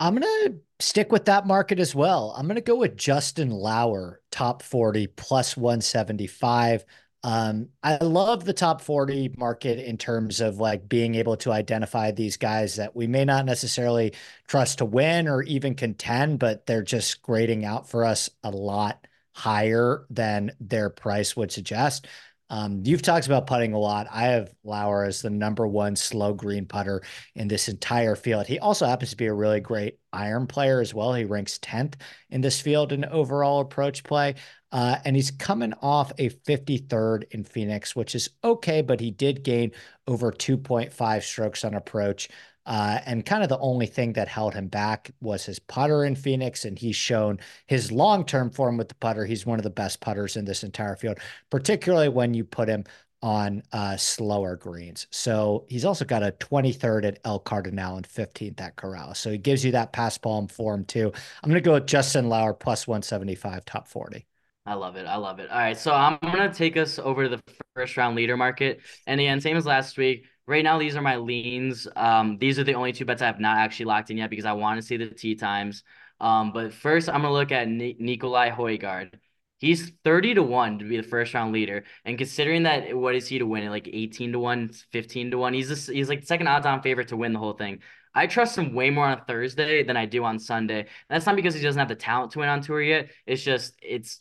I'm 0.00 0.16
going 0.16 0.22
to 0.22 0.54
stick 0.80 1.12
with 1.12 1.26
that 1.26 1.46
market 1.46 1.78
as 1.78 1.94
well. 1.94 2.34
I'm 2.36 2.46
going 2.46 2.56
to 2.56 2.60
go 2.60 2.76
with 2.76 2.96
Justin 2.96 3.50
Lower, 3.50 4.20
top 4.30 4.62
40 4.62 5.06
plus 5.08 5.56
175. 5.56 6.84
Um, 7.22 7.68
I 7.82 7.96
love 8.04 8.44
the 8.44 8.52
top 8.52 8.82
40 8.82 9.34
market 9.38 9.78
in 9.78 9.96
terms 9.96 10.40
of 10.40 10.58
like 10.58 10.88
being 10.88 11.14
able 11.14 11.36
to 11.38 11.52
identify 11.52 12.10
these 12.10 12.36
guys 12.36 12.76
that 12.76 12.94
we 12.94 13.06
may 13.06 13.24
not 13.24 13.46
necessarily 13.46 14.12
trust 14.46 14.78
to 14.78 14.84
win 14.84 15.26
or 15.26 15.42
even 15.42 15.74
contend, 15.74 16.38
but 16.38 16.66
they're 16.66 16.82
just 16.82 17.22
grading 17.22 17.64
out 17.64 17.88
for 17.88 18.04
us 18.04 18.28
a 18.42 18.50
lot 18.50 19.06
higher 19.32 20.04
than 20.10 20.52
their 20.60 20.90
price 20.90 21.34
would 21.34 21.50
suggest. 21.50 22.06
Um, 22.50 22.82
you've 22.84 23.02
talked 23.02 23.26
about 23.26 23.46
putting 23.46 23.72
a 23.72 23.78
lot. 23.78 24.06
I 24.10 24.24
have 24.24 24.52
Lower 24.64 25.04
as 25.04 25.22
the 25.22 25.30
number 25.30 25.66
one 25.66 25.96
slow 25.96 26.34
green 26.34 26.66
putter 26.66 27.02
in 27.34 27.48
this 27.48 27.68
entire 27.68 28.16
field. 28.16 28.46
He 28.46 28.58
also 28.58 28.86
happens 28.86 29.10
to 29.10 29.16
be 29.16 29.26
a 29.26 29.34
really 29.34 29.60
great 29.60 29.98
iron 30.12 30.46
player 30.46 30.80
as 30.80 30.92
well. 30.92 31.14
He 31.14 31.24
ranks 31.24 31.58
10th 31.58 31.94
in 32.30 32.40
this 32.40 32.60
field 32.60 32.92
in 32.92 33.04
overall 33.06 33.60
approach 33.60 34.04
play. 34.04 34.34
Uh, 34.72 34.96
and 35.04 35.14
he's 35.14 35.30
coming 35.30 35.72
off 35.82 36.12
a 36.18 36.30
53rd 36.30 37.24
in 37.30 37.44
Phoenix, 37.44 37.94
which 37.94 38.14
is 38.14 38.30
okay, 38.42 38.82
but 38.82 39.00
he 39.00 39.10
did 39.10 39.44
gain 39.44 39.70
over 40.06 40.32
2.5 40.32 41.22
strokes 41.22 41.64
on 41.64 41.74
approach. 41.74 42.28
Uh, 42.66 42.98
and 43.06 43.26
kind 43.26 43.42
of 43.42 43.48
the 43.48 43.58
only 43.58 43.86
thing 43.86 44.14
that 44.14 44.28
held 44.28 44.54
him 44.54 44.68
back 44.68 45.10
was 45.20 45.44
his 45.44 45.58
putter 45.58 46.04
in 46.04 46.16
Phoenix. 46.16 46.64
And 46.64 46.78
he's 46.78 46.96
shown 46.96 47.38
his 47.66 47.92
long 47.92 48.24
term 48.24 48.50
form 48.50 48.76
with 48.76 48.88
the 48.88 48.94
putter. 48.96 49.24
He's 49.26 49.46
one 49.46 49.58
of 49.58 49.64
the 49.64 49.70
best 49.70 50.00
putters 50.00 50.36
in 50.36 50.44
this 50.44 50.64
entire 50.64 50.96
field, 50.96 51.18
particularly 51.50 52.08
when 52.08 52.34
you 52.34 52.44
put 52.44 52.68
him 52.68 52.84
on 53.24 53.62
uh, 53.72 53.96
slower 53.96 54.54
greens. 54.54 55.06
So 55.10 55.64
he's 55.70 55.86
also 55.86 56.04
got 56.04 56.22
a 56.22 56.32
23rd 56.32 57.06
at 57.06 57.18
El 57.24 57.40
Cardonal 57.40 57.96
and 57.96 58.06
15th 58.06 58.60
at 58.60 58.76
Corral. 58.76 59.14
So 59.14 59.30
he 59.30 59.38
gives 59.38 59.64
you 59.64 59.72
that 59.72 59.94
paspalum 59.94 60.50
form 60.50 60.84
too. 60.84 61.10
I'm 61.42 61.50
going 61.50 61.62
to 61.62 61.66
go 61.66 61.72
with 61.72 61.86
Justin 61.86 62.28
Lower 62.28 62.52
plus 62.52 62.86
175 62.86 63.64
top 63.64 63.88
40. 63.88 64.26
I 64.66 64.74
love 64.74 64.96
it. 64.96 65.06
I 65.06 65.16
love 65.16 65.40
it. 65.40 65.50
All 65.50 65.58
right. 65.58 65.76
So 65.76 65.94
I'm 65.94 66.18
going 66.20 66.50
to 66.50 66.52
take 66.52 66.76
us 66.76 66.98
over 66.98 67.24
to 67.24 67.36
the 67.36 67.42
first 67.74 67.96
round 67.96 68.14
leader 68.14 68.36
market. 68.36 68.80
And 69.06 69.18
again, 69.18 69.40
same 69.40 69.56
as 69.56 69.64
last 69.64 69.96
week. 69.96 70.26
Right 70.46 70.62
now, 70.62 70.78
these 70.78 70.94
are 70.96 71.00
my 71.02 71.16
leans. 71.16 71.88
Um, 71.96 72.36
these 72.38 72.58
are 72.58 72.64
the 72.64 72.74
only 72.74 72.92
two 72.92 73.06
bets 73.06 73.22
I 73.22 73.26
have 73.26 73.40
not 73.40 73.56
actually 73.56 73.86
locked 73.86 74.10
in 74.10 74.18
yet 74.18 74.28
because 74.30 74.44
I 74.44 74.52
want 74.52 74.78
to 74.78 74.86
see 74.86 74.96
the 74.98 75.08
tee 75.08 75.34
times. 75.36 75.82
Um, 76.20 76.52
but 76.52 76.72
first, 76.74 77.08
I'm 77.08 77.22
gonna 77.22 77.32
look 77.32 77.50
at 77.50 77.66
Ni- 77.68 77.96
Nicolai 77.98 78.50
Højgaard. 78.50 79.14
He's 79.58 79.92
30 80.04 80.34
to 80.34 80.42
1 80.42 80.78
to 80.80 80.84
be 80.84 80.98
the 80.98 81.02
first 81.02 81.32
round 81.32 81.52
leader. 81.52 81.84
And 82.04 82.18
considering 82.18 82.64
that 82.64 82.94
what 82.94 83.14
is 83.14 83.26
he 83.28 83.38
to 83.38 83.46
win 83.46 83.64
it? 83.64 83.70
Like 83.70 83.88
18 83.90 84.32
to 84.32 84.38
1, 84.38 84.70
15 84.92 85.30
to 85.30 85.38
1. 85.38 85.54
He's 85.54 85.68
just, 85.68 85.90
he's 85.90 86.08
like 86.10 86.24
second 86.24 86.48
odds 86.48 86.66
on 86.66 86.82
favorite 86.82 87.08
to 87.08 87.16
win 87.16 87.32
the 87.32 87.38
whole 87.38 87.54
thing. 87.54 87.80
I 88.14 88.26
trust 88.26 88.58
him 88.58 88.74
way 88.74 88.90
more 88.90 89.06
on 89.06 89.24
Thursday 89.26 89.82
than 89.82 89.96
I 89.96 90.06
do 90.06 90.24
on 90.24 90.38
Sunday. 90.38 90.86
That's 91.08 91.26
not 91.26 91.36
because 91.36 91.54
he 91.54 91.62
doesn't 91.62 91.78
have 91.78 91.88
the 91.88 91.96
talent 91.96 92.32
to 92.32 92.40
win 92.40 92.48
on 92.48 92.60
tour 92.60 92.80
yet. 92.82 93.10
It's 93.26 93.42
just 93.42 93.74
it's 93.82 94.20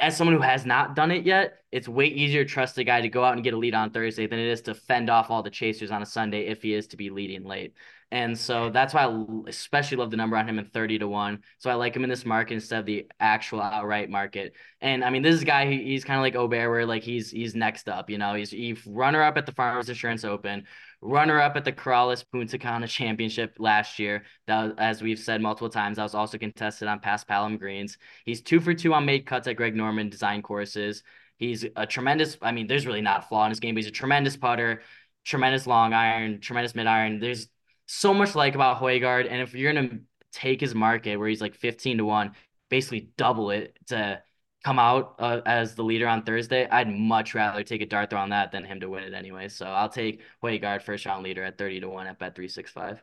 as 0.00 0.16
someone 0.16 0.36
who 0.36 0.42
has 0.42 0.64
not 0.64 0.96
done 0.96 1.10
it 1.10 1.24
yet, 1.24 1.58
it's 1.70 1.88
way 1.88 2.06
easier 2.06 2.44
to 2.44 2.50
trust 2.50 2.78
a 2.78 2.84
guy 2.84 3.00
to 3.00 3.08
go 3.08 3.24
out 3.24 3.34
and 3.34 3.44
get 3.44 3.54
a 3.54 3.58
lead 3.58 3.74
on 3.74 3.90
Thursday 3.90 4.26
than 4.26 4.38
it 4.38 4.46
is 4.46 4.62
to 4.62 4.74
fend 4.74 5.10
off 5.10 5.30
all 5.30 5.42
the 5.42 5.50
chasers 5.50 5.90
on 5.90 6.02
a 6.02 6.06
Sunday 6.06 6.46
if 6.46 6.62
he 6.62 6.72
is 6.72 6.86
to 6.88 6.96
be 6.96 7.10
leading 7.10 7.44
late. 7.44 7.74
And 8.10 8.38
so 8.38 8.68
that's 8.68 8.92
why 8.92 9.06
I 9.06 9.24
especially 9.46 9.96
love 9.96 10.10
the 10.10 10.18
number 10.18 10.36
on 10.36 10.46
him 10.46 10.58
in 10.58 10.66
30 10.66 10.98
to 10.98 11.08
1. 11.08 11.42
So 11.56 11.70
I 11.70 11.74
like 11.74 11.96
him 11.96 12.04
in 12.04 12.10
this 12.10 12.26
market 12.26 12.54
instead 12.54 12.80
of 12.80 12.84
the 12.84 13.06
actual 13.20 13.62
outright 13.62 14.10
market. 14.10 14.52
And 14.82 15.02
I 15.02 15.08
mean, 15.08 15.22
this 15.22 15.34
is 15.34 15.42
a 15.42 15.46
guy, 15.46 15.66
he's 15.70 16.04
kind 16.04 16.18
of 16.18 16.22
like 16.22 16.34
Åberg, 16.34 16.68
where 16.68 16.84
like 16.84 17.02
he's 17.02 17.30
he's 17.30 17.54
next 17.54 17.88
up, 17.88 18.10
you 18.10 18.18
know, 18.18 18.34
he's, 18.34 18.50
he's 18.50 18.86
runner 18.86 19.22
up 19.22 19.38
at 19.38 19.46
the 19.46 19.52
Farmers 19.52 19.88
Insurance 19.88 20.24
Open, 20.24 20.66
runner 21.02 21.40
up 21.40 21.56
at 21.56 21.64
the 21.64 21.72
Corales 21.72 22.24
Punta 22.30 22.56
Cana 22.58 22.86
Championship 22.86 23.56
last 23.58 23.98
year. 23.98 24.24
That, 24.46 24.74
as 24.78 25.02
we've 25.02 25.18
said 25.18 25.42
multiple 25.42 25.68
times, 25.68 25.96
that 25.96 26.04
was 26.04 26.14
also 26.14 26.38
contested 26.38 26.88
on 26.88 27.00
paspalum 27.00 27.58
greens. 27.58 27.98
He's 28.24 28.40
two 28.40 28.60
for 28.60 28.72
two 28.72 28.94
on 28.94 29.04
made 29.04 29.26
cuts 29.26 29.48
at 29.48 29.56
Greg 29.56 29.76
Norman 29.76 30.08
design 30.08 30.42
courses. 30.42 31.02
He's 31.36 31.66
a 31.76 31.86
tremendous. 31.86 32.38
I 32.40 32.52
mean, 32.52 32.68
there's 32.68 32.86
really 32.86 33.00
not 33.00 33.24
a 33.24 33.26
flaw 33.26 33.44
in 33.44 33.50
his 33.50 33.60
game, 33.60 33.74
but 33.74 33.80
he's 33.80 33.88
a 33.88 33.92
tremendous 33.92 34.36
putter, 34.36 34.82
tremendous 35.24 35.66
long 35.66 35.92
iron, 35.92 36.40
tremendous 36.40 36.74
mid 36.74 36.86
iron. 36.86 37.18
There's 37.18 37.48
so 37.86 38.14
much 38.14 38.34
like 38.34 38.54
about 38.54 38.80
Højgaard, 38.80 39.26
and 39.28 39.42
if 39.42 39.54
you're 39.54 39.72
gonna 39.72 39.98
take 40.32 40.60
his 40.60 40.74
market 40.74 41.16
where 41.16 41.28
he's 41.28 41.40
like 41.40 41.54
15 41.54 41.98
to 41.98 42.04
one, 42.04 42.32
basically 42.70 43.10
double 43.16 43.50
it 43.50 43.76
to 43.88 44.22
come 44.62 44.78
out 44.78 45.14
uh, 45.18 45.40
as 45.46 45.74
the 45.74 45.82
leader 45.84 46.06
on 46.08 46.22
Thursday, 46.22 46.68
I'd 46.68 46.88
much 46.88 47.34
rather 47.34 47.62
take 47.64 47.82
a 47.82 47.86
dart 47.86 48.10
throw 48.10 48.20
on 48.20 48.30
that 48.30 48.52
than 48.52 48.64
him 48.64 48.80
to 48.80 48.88
win 48.88 49.04
it 49.04 49.14
anyway. 49.14 49.48
So 49.48 49.66
I'll 49.66 49.88
take 49.88 50.22
Højgaard 50.42 50.82
first 50.82 51.06
round 51.06 51.24
leader 51.24 51.42
at 51.44 51.58
30 51.58 51.80
to 51.80 51.88
1 51.88 52.06
at 52.06 52.18
bet 52.18 52.34
365. 52.34 53.02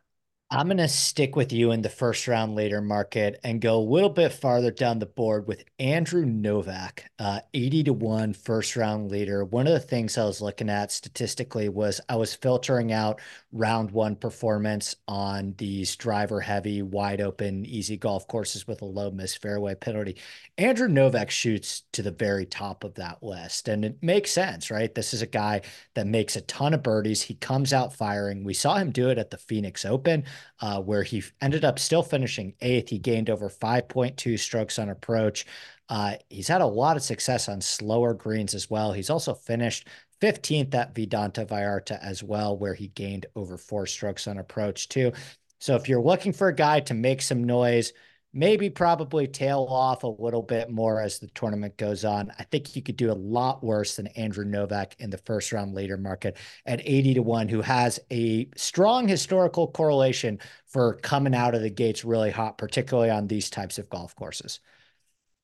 I'm 0.51 0.65
going 0.65 0.77
to 0.77 0.88
stick 0.88 1.35
with 1.35 1.53
you 1.53 1.71
in 1.73 1.83
the 1.83 1.89
first 1.89 2.27
round 2.27 2.55
later 2.55 2.81
market 2.81 3.39
and 3.43 3.62
go 3.62 3.77
a 3.77 3.85
little 3.88 4.09
bit 4.09 4.33
farther 4.33 4.71
down 4.71 4.97
the 4.97 5.05
board 5.05 5.45
with 5.45 5.63
Andrew 5.77 6.25
Novak, 6.25 7.05
uh, 7.19 7.41
80 7.53 7.83
to 7.83 7.93
1 7.93 8.33
first 8.33 8.75
round 8.75 9.12
leader. 9.12 9.45
One 9.45 9.67
of 9.67 9.73
the 9.73 9.79
things 9.79 10.17
I 10.17 10.25
was 10.25 10.41
looking 10.41 10.67
at 10.67 10.91
statistically 10.91 11.69
was 11.69 12.01
I 12.09 12.15
was 12.15 12.33
filtering 12.33 12.91
out 12.91 13.21
round 13.51 13.91
one 13.91 14.15
performance 14.15 14.95
on 15.07 15.53
these 15.59 15.95
driver 15.95 16.41
heavy, 16.41 16.81
wide 16.81 17.21
open, 17.21 17.63
easy 17.67 17.95
golf 17.95 18.27
courses 18.27 18.65
with 18.65 18.81
a 18.81 18.85
low 18.85 19.12
miss 19.12 19.35
fairway 19.35 19.75
penalty. 19.75 20.17
Andrew 20.57 20.88
Novak 20.88 21.29
shoots 21.29 21.83
to 21.91 22.01
the 22.01 22.09
very 22.09 22.47
top 22.47 22.83
of 22.83 22.95
that 22.95 23.21
list. 23.21 23.67
And 23.67 23.85
it 23.85 24.01
makes 24.01 24.31
sense, 24.31 24.71
right? 24.71 24.95
This 24.95 25.13
is 25.13 25.21
a 25.21 25.27
guy 25.27 25.62
that 25.93 26.07
makes 26.07 26.35
a 26.35 26.41
ton 26.41 26.73
of 26.73 26.81
birdies. 26.81 27.21
He 27.21 27.35
comes 27.35 27.71
out 27.71 27.93
firing. 27.93 28.43
We 28.43 28.55
saw 28.55 28.77
him 28.77 28.89
do 28.91 29.09
it 29.09 29.19
at 29.19 29.29
the 29.29 29.38
Phoenix 29.38 29.85
Open 29.85 30.23
uh, 30.62 30.82
where 30.82 31.04
he 31.04 31.23
ended 31.41 31.65
up 31.65 31.80
still 31.80 32.04
finishing 32.04 32.54
eighth. 32.62 32.89
He 32.89 32.99
gained 32.99 33.30
over 33.30 33.49
5.2 33.49 34.38
strokes 34.38 34.80
on 34.80 34.89
approach. 34.89 35.45
Uh, 35.89 36.15
he's 36.30 36.47
had 36.47 36.62
a 36.62 36.65
lot 36.65 36.97
of 36.97 37.04
success 37.04 37.49
on 37.49 37.62
slower 37.62 38.13
greens 38.13 38.54
as 38.54 38.69
well. 38.69 38.91
He's 38.91 39.10
also 39.10 39.34
finished 39.34 39.88
15th 40.21 40.73
at 40.75 40.93
Vidanta 40.93 41.45
Vallarta 41.45 41.97
as 42.02 42.23
well, 42.23 42.58
where 42.58 42.73
he 42.73 42.88
gained 42.89 43.25
over 43.36 43.58
four 43.58 43.86
strokes 43.86 44.28
on 44.28 44.38
approach 44.38 44.89
too. 44.89 45.12
So 45.60 45.75
if 45.75 45.89
you're 45.89 46.02
looking 46.02 46.34
for 46.34 46.47
a 46.47 46.56
guy 46.56 46.80
to 46.82 46.93
make 46.93 47.21
some 47.21 47.43
noise, 47.43 47.93
maybe 48.33 48.69
probably 48.69 49.27
tail 49.27 49.65
off 49.69 50.03
a 50.03 50.07
little 50.07 50.43
bit 50.43 50.69
more 50.69 51.01
as 51.01 51.19
the 51.19 51.27
tournament 51.29 51.75
goes 51.77 52.05
on. 52.05 52.31
I 52.37 52.43
think 52.43 52.75
you 52.75 52.81
could 52.81 52.97
do 52.97 53.11
a 53.11 53.13
lot 53.13 53.63
worse 53.63 53.95
than 53.95 54.07
Andrew 54.07 54.45
Novak 54.45 54.95
in 54.99 55.09
the 55.09 55.17
first 55.17 55.51
round 55.51 55.73
later 55.73 55.97
market 55.97 56.37
at 56.65 56.81
80 56.83 57.15
to 57.15 57.21
1, 57.21 57.47
who 57.47 57.61
has 57.61 57.99
a 58.11 58.47
strong 58.55 59.07
historical 59.07 59.67
correlation 59.67 60.39
for 60.67 60.95
coming 60.95 61.33
out 61.33 61.55
of 61.55 61.61
the 61.61 61.69
gates 61.69 62.05
really 62.05 62.31
hot, 62.31 62.57
particularly 62.57 63.09
on 63.09 63.27
these 63.27 63.49
types 63.49 63.79
of 63.79 63.89
golf 63.89 64.15
courses. 64.15 64.59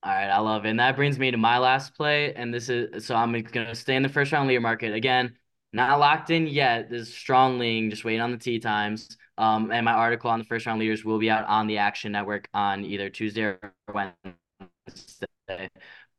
All 0.03 0.11
right, 0.11 0.29
I 0.29 0.37
love 0.37 0.65
it. 0.65 0.69
And 0.69 0.79
that 0.79 0.95
brings 0.95 1.17
me 1.17 1.31
to 1.31 1.37
my 1.37 1.57
last 1.57 1.95
play. 1.95 2.31
And 2.35 2.53
this 2.53 2.69
is 2.69 3.07
so 3.07 3.15
I'm 3.15 3.31
going 3.31 3.65
to 3.65 3.73
stay 3.73 3.95
in 3.95 4.03
the 4.03 4.09
first 4.09 4.31
round 4.31 4.47
leader 4.47 4.61
market. 4.61 4.93
Again, 4.93 5.35
not 5.73 5.99
locked 5.99 6.29
in 6.29 6.45
yet. 6.45 6.91
There's 6.91 7.11
strong 7.11 7.57
leaning, 7.57 7.89
just 7.89 8.05
waiting 8.05 8.21
on 8.21 8.31
the 8.31 8.37
tee 8.37 8.59
times. 8.59 9.17
Um, 9.37 9.71
and 9.71 9.85
my 9.85 9.93
article 9.93 10.29
on 10.29 10.39
the 10.39 10.45
first 10.45 10.65
round 10.65 10.79
leaders 10.79 11.03
will 11.03 11.19
be 11.19 11.29
out 11.29 11.45
on 11.47 11.67
the 11.67 11.77
Action 11.77 12.11
Network 12.11 12.47
on 12.53 12.85
either 12.85 13.09
Tuesday 13.09 13.43
or 13.43 13.73
Wednesday. 13.93 15.69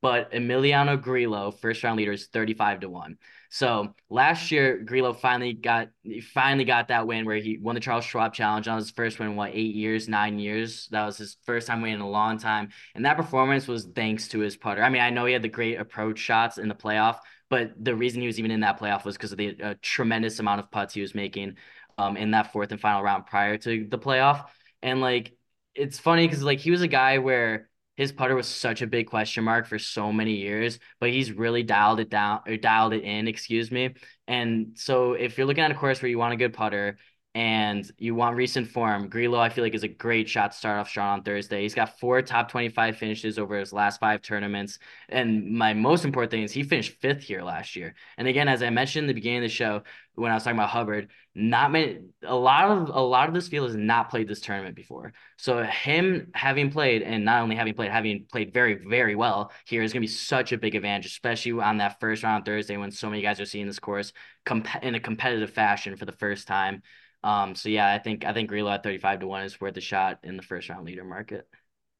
But 0.03 0.31
Emiliano 0.33 1.01
Grillo, 1.01 1.51
first 1.51 1.83
round 1.83 1.97
leader, 1.97 2.13
is 2.13 2.27
35 2.27 2.81
to 2.81 2.89
1. 2.91 3.17
So 3.51 3.95
last 4.11 4.51
year, 4.51 4.79
Grillo 4.79 5.15
finally 5.15 5.55
got 5.55 5.89
finally 6.35 6.65
got 6.65 6.89
that 6.89 7.07
win 7.07 7.25
where 7.25 7.39
he 7.39 7.59
won 7.59 7.75
the 7.75 7.81
Charles 7.81 8.05
Schwab 8.05 8.35
Challenge 8.35 8.69
on 8.69 8.77
his 8.77 8.91
first 8.91 9.19
win 9.19 9.35
what 9.37 9.53
eight 9.55 9.75
years, 9.75 10.09
nine 10.09 10.39
years. 10.39 10.89
That 10.91 11.07
was 11.07 11.17
his 11.17 11.39
first 11.45 11.67
time 11.67 11.81
winning 11.81 11.97
in 11.97 12.03
a 12.03 12.11
long 12.11 12.39
time, 12.39 12.69
and 12.95 13.05
that 13.07 13.17
performance 13.17 13.67
was 13.67 13.87
thanks 13.95 14.29
to 14.29 14.41
his 14.41 14.57
putter. 14.57 14.83
I 14.83 14.91
mean, 14.91 15.03
I 15.03 15.11
know 15.11 15.25
he 15.25 15.33
had 15.33 15.43
the 15.43 15.49
great 15.49 15.81
approach 15.81 16.19
shots 16.19 16.59
in 16.59 16.69
the 16.69 16.75
playoff, 16.75 17.19
but 17.49 17.73
the 17.83 17.95
reason 17.95 18.21
he 18.21 18.27
was 18.27 18.39
even 18.39 18.51
in 18.51 18.61
that 18.61 18.79
playoff 18.79 19.05
was 19.05 19.17
because 19.17 19.33
of 19.33 19.39
the 19.39 19.61
uh, 19.63 19.75
tremendous 19.81 20.39
amount 20.39 20.61
of 20.61 20.71
putts 20.71 20.95
he 20.95 21.01
was 21.01 21.15
making 21.15 21.57
um, 21.99 22.17
in 22.17 22.33
that 22.33 22.53
fourth 22.53 22.73
and 22.73 22.81
final 22.81 23.03
round 23.03 23.27
prior 23.27 23.57
to 23.59 23.87
the 23.89 23.99
playoff. 23.99 24.47
And 24.83 25.01
like, 25.01 25.37
it's 25.75 25.99
funny 25.99 26.27
because 26.27 26.43
like 26.43 26.59
he 26.59 26.71
was 26.71 26.83
a 26.83 26.89
guy 26.89 27.19
where 27.19 27.69
his 27.97 28.13
putter 28.13 28.35
was 28.35 28.47
such 28.47 28.83
a 28.83 28.87
big 28.87 29.07
question 29.07 29.45
mark 29.45 29.67
for 29.67 29.79
so 29.79 30.13
many 30.13 30.35
years, 30.35 30.79
but 31.01 31.11
he's 31.11 31.33
really 31.33 31.63
dialed 31.63 31.99
it 31.99 32.11
down 32.11 32.41
or 32.47 32.57
dialed 32.57 32.93
it 32.93 33.03
in, 33.03 33.27
excuse 33.27 33.71
me. 33.71 33.95
And 34.29 34.73
so 34.75 35.15
if 35.15 35.39
you're 35.39 35.47
looking 35.47 35.65
at 35.65 35.71
a 35.71 35.75
course 35.75 36.03
where 36.03 36.11
you 36.11 36.19
want 36.19 36.35
a 36.35 36.37
good 36.37 36.53
putter 36.53 36.99
and 37.37 37.93
you 37.99 38.15
want 38.15 38.35
recent 38.35 38.67
form, 38.67 39.11
Grillo, 39.11 39.39
I 39.39 39.51
feel 39.51 39.63
like 39.63 39.75
is 39.75 39.83
a 39.83 39.89
great 39.89 40.27
shot 40.27 40.53
to 40.53 40.57
start 40.57 40.81
off 40.81 40.89
strong 40.89 41.19
on 41.19 41.23
Thursday. 41.23 41.61
He's 41.61 41.75
got 41.75 42.01
four 42.01 42.23
top 42.23 42.51
25 42.51 42.97
finishes 42.97 43.39
over 43.39 43.59
his 43.59 43.75
last 43.75 44.01
five 44.01 44.23
tournaments. 44.23 44.79
And 45.11 45.51
my 45.51 45.75
most 45.75 46.07
important 46.07 46.31
thing 46.31 46.45
is 46.45 46.53
he 46.53 46.63
finished 46.63 46.99
fifth 47.03 47.23
here 47.23 47.43
last 47.43 47.77
year. 47.77 47.95
And 48.17 48.27
again, 48.27 48.49
as 48.49 48.63
I 48.63 48.71
mentioned 48.71 49.03
in 49.03 49.09
the 49.09 49.13
beginning 49.13 49.41
of 49.41 49.51
the 49.51 49.55
show, 49.55 49.83
when 50.15 50.33
I 50.33 50.35
was 50.35 50.45
talking 50.45 50.59
about 50.59 50.71
Hubbard, 50.71 51.11
not 51.35 51.73
many, 51.73 51.99
a 52.23 52.35
lot 52.35 52.71
of 52.71 52.89
a 52.89 53.01
lot 53.01 53.29
of 53.29 53.35
this 53.35 53.49
field 53.49 53.69
has 53.69 53.77
not 53.77 54.09
played 54.09 54.29
this 54.29 54.41
tournament 54.41 54.75
before. 54.75 55.13
So 55.37 55.63
him 55.63 56.31
having 56.33 56.71
played 56.71 57.03
and 57.03 57.27
not 57.27 57.43
only 57.43 57.55
having 57.55 57.75
played, 57.75 57.91
having 57.91 58.25
played 58.33 58.55
very, 58.55 58.77
very 58.77 59.15
well 59.15 59.53
here 59.67 59.83
is 59.83 59.93
going 59.93 60.01
to 60.01 60.09
be 60.09 60.15
such 60.15 60.53
a 60.53 60.57
big 60.57 60.75
advantage, 60.75 61.05
especially 61.05 61.53
on 61.61 61.77
that 61.77 62.01
first 62.01 62.23
round 62.23 62.47
Thursday 62.47 62.79
when 62.79 62.91
so 62.91 63.11
many 63.11 63.21
guys 63.21 63.41
are 63.41 63.45
seeing 63.45 63.67
this 63.67 63.79
course 63.79 64.15
comp- 64.47 64.83
in 64.83 64.95
a 64.95 65.01
competitive 65.01 65.51
fashion 65.51 65.97
for 65.97 66.07
the 66.07 66.13
first 66.13 66.49
time. 66.49 66.83
Um, 67.27 67.57
so 67.57 67.69
yeah, 67.69 67.93
I 67.93 67.99
think 67.99 68.25
I 68.25 68.33
think 68.33 68.49
Grillo 68.49 68.71
at 68.71 68.85
35 68.85 69.21
to 69.21 69.27
1 69.27 69.43
is 69.43 69.61
worth 69.61 69.77
a 69.77 69.81
shot 69.81 70.21
in 70.23 70.37
the 70.37 70.45
first 70.45 70.69
round 70.69 70.87
leader 70.87 71.03
market. 71.03 71.49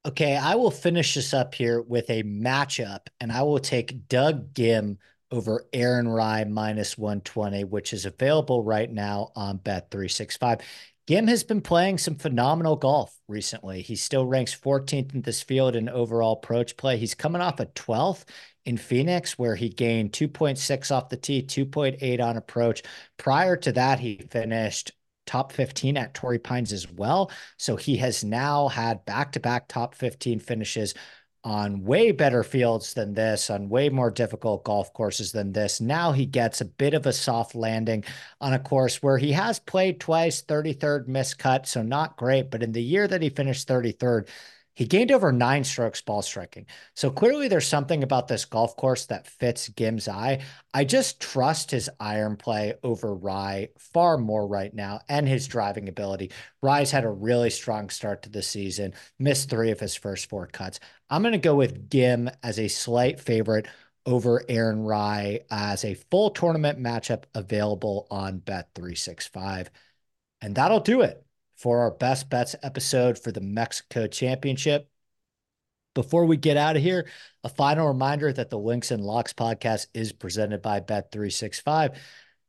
Okay, 0.07 0.37
I 0.37 0.55
will 0.55 0.71
finish 0.71 1.15
this 1.15 1.35
up 1.35 1.53
here 1.53 1.83
with 1.83 2.09
a 2.11 2.23
matchup, 2.23 3.09
and 3.21 3.33
I 3.33 3.43
will 3.43 3.59
take 3.59 4.07
Doug 4.07 4.55
Ghim 4.55 4.99
over 5.33 5.67
Aaron 5.73 6.07
Rai 6.07 6.45
minus 6.45 6.97
120, 6.97 7.65
which 7.65 7.93
is 7.93 8.07
available 8.07 8.63
right 8.63 8.89
now 8.89 9.33
on 9.35 9.59
Bet365. 9.59 10.61
Ghim 11.09 11.29
has 11.29 11.43
been 11.43 11.61
playing 11.61 11.99
some 11.99 12.15
phenomenal 12.15 12.77
golf 12.77 13.19
recently. 13.27 13.83
He 13.83 13.97
still 13.97 14.27
ranks 14.27 14.55
14th 14.55 15.13
in 15.13 15.23
this 15.23 15.43
field 15.43 15.75
in 15.75 15.89
overall 15.89 16.35
approach 16.35 16.77
play. 16.77 16.99
He's 16.99 17.17
coming 17.17 17.43
off 17.43 17.59
a 17.59 17.67
12th 17.67 18.27
in 18.65 18.77
Phoenix, 18.77 19.37
where 19.37 19.57
he 19.57 19.71
gained 19.71 20.13
2.6 20.13 20.91
off 20.93 21.09
the 21.09 21.17
tee, 21.17 21.43
2.8 21.43 22.21
on 22.21 22.37
approach. 22.37 22.85
Prior 23.17 23.57
to 23.57 23.73
that, 23.73 23.99
he 23.99 24.19
finished 24.31 24.93
top 25.27 25.53
15 25.53 25.97
at 25.97 26.15
Torrey 26.15 26.39
Pines 26.39 26.73
as 26.73 26.91
well. 26.91 27.31
So 27.57 27.77
he 27.77 27.97
has 27.99 28.25
now 28.25 28.69
had 28.69 29.05
back 29.05 29.33
to 29.33 29.41
back 29.41 29.69
top 29.69 29.95
15 29.95 30.41
finishes 30.41 30.95
on 31.47 31.85
way 31.85 32.11
better 32.11 32.43
fields 32.43 32.95
than 32.95 33.15
this, 33.15 33.51
on 33.51 33.69
way 33.69 33.89
more 33.89 34.11
difficult 34.11 34.65
golf 34.65 34.93
courses 34.93 35.31
than 35.31 35.53
this. 35.53 35.81
Now 35.81 36.11
he 36.11 36.27
gets 36.27 36.61
a 36.61 36.65
bit 36.65 36.93
of 36.93 37.07
a 37.07 37.13
soft 37.13 37.55
landing 37.55 38.03
on 38.41 38.53
a 38.53 38.59
course 38.59 39.01
where 39.01 39.17
he 39.17 39.31
has 39.31 39.61
played 39.61 40.01
twice, 40.01 40.43
33rd 40.43 41.07
miscut, 41.07 41.67
so 41.67 41.83
not 41.83 42.17
great. 42.17 42.51
But 42.51 42.65
in 42.65 42.73
the 42.73 42.83
year 42.83 43.07
that 43.07 43.23
he 43.23 43.29
finished 43.29 43.69
33rd, 43.69 44.29
he 44.77 44.85
gained 44.85 45.11
over 45.11 45.33
nine 45.33 45.65
strokes 45.65 46.03
ball 46.03 46.21
striking. 46.21 46.67
So 46.95 47.11
clearly 47.11 47.49
there's 47.49 47.67
something 47.67 48.03
about 48.03 48.29
this 48.29 48.45
golf 48.45 48.77
course 48.77 49.07
that 49.07 49.27
fits 49.27 49.71
Ghim's 49.71 50.07
eye. 50.07 50.43
I 50.75 50.85
just 50.85 51.19
trust 51.19 51.71
his 51.71 51.89
iron 51.99 52.37
play 52.37 52.75
over 52.85 53.15
Rai 53.15 53.71
far 53.79 54.19
more 54.19 54.47
right 54.47 54.73
now 54.73 55.01
and 55.09 55.27
his 55.27 55.49
driving 55.49 55.89
ability. 55.89 56.31
Rai's 56.63 56.91
had 56.91 57.05
a 57.05 57.11
really 57.11 57.49
strong 57.49 57.89
start 57.89 58.23
to 58.25 58.29
the 58.29 58.43
season, 58.43 58.93
missed 59.19 59.49
three 59.49 59.71
of 59.71 59.81
his 59.81 59.97
first 59.97 60.29
four 60.29 60.47
cuts. 60.47 60.79
I'm 61.09 61.23
going 61.23 61.33
to 61.33 61.39
go 61.39 61.55
with 61.55 61.89
Ghim 61.89 62.31
as 62.43 62.59
a 62.59 62.69
slight 62.69 63.19
favorite 63.19 63.69
over 64.05 64.45
Aaron 64.47 64.83
Rai 64.83 65.41
as 65.51 65.87
a 65.87 65.95
full 66.11 66.31
tournament 66.31 66.79
matchup 66.79 67.25
available 67.35 68.07
on 68.11 68.41
Bet365. 68.41 69.69
And 70.43 70.55
that'll 70.55 70.81
do 70.81 71.01
it 71.01 71.26
for 71.57 71.81
our 71.81 71.91
best 71.91 72.29
bets 72.29 72.55
episode 72.63 73.19
for 73.19 73.33
the 73.33 73.41
Mexico 73.41 74.07
Championship. 74.07 74.89
Before 75.95 76.27
we 76.27 76.37
get 76.37 76.59
out 76.59 76.77
of 76.77 76.83
here, 76.83 77.09
a 77.43 77.49
final 77.49 77.89
reminder 77.89 78.31
that 78.33 78.51
the 78.51 78.59
Links 78.59 78.91
and 78.91 79.03
Locks 79.03 79.33
podcast 79.33 79.87
is 79.95 80.13
presented 80.13 80.61
by 80.61 80.81
Bet365. 80.81 81.97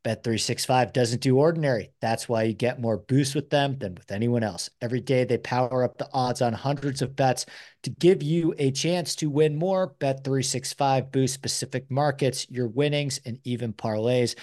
Bet365 0.04 0.92
doesn't 0.92 1.22
do 1.22 1.38
ordinary. 1.38 1.90
That's 2.00 2.28
why 2.28 2.44
you 2.44 2.54
get 2.54 2.80
more 2.80 2.98
boosts 2.98 3.34
with 3.34 3.50
them 3.50 3.78
than 3.78 3.94
with 3.94 4.10
anyone 4.12 4.42
else. 4.42 4.70
Every 4.80 5.00
day 5.00 5.24
they 5.24 5.38
power 5.38 5.82
up 5.82 5.98
the 5.98 6.08
odds 6.12 6.40
on 6.40 6.52
hundreds 6.52 7.02
of 7.02 7.16
bets 7.16 7.46
to 7.82 7.90
give 7.90 8.22
you 8.22 8.54
a 8.58 8.70
chance 8.70 9.16
to 9.16 9.30
win 9.30 9.56
more. 9.56 9.94
Bet365 9.98 11.10
boosts 11.10 11.34
specific 11.34 11.90
markets, 11.90 12.46
your 12.50 12.68
winnings, 12.68 13.18
and 13.24 13.38
even 13.44 13.72
parlays. 13.72 14.36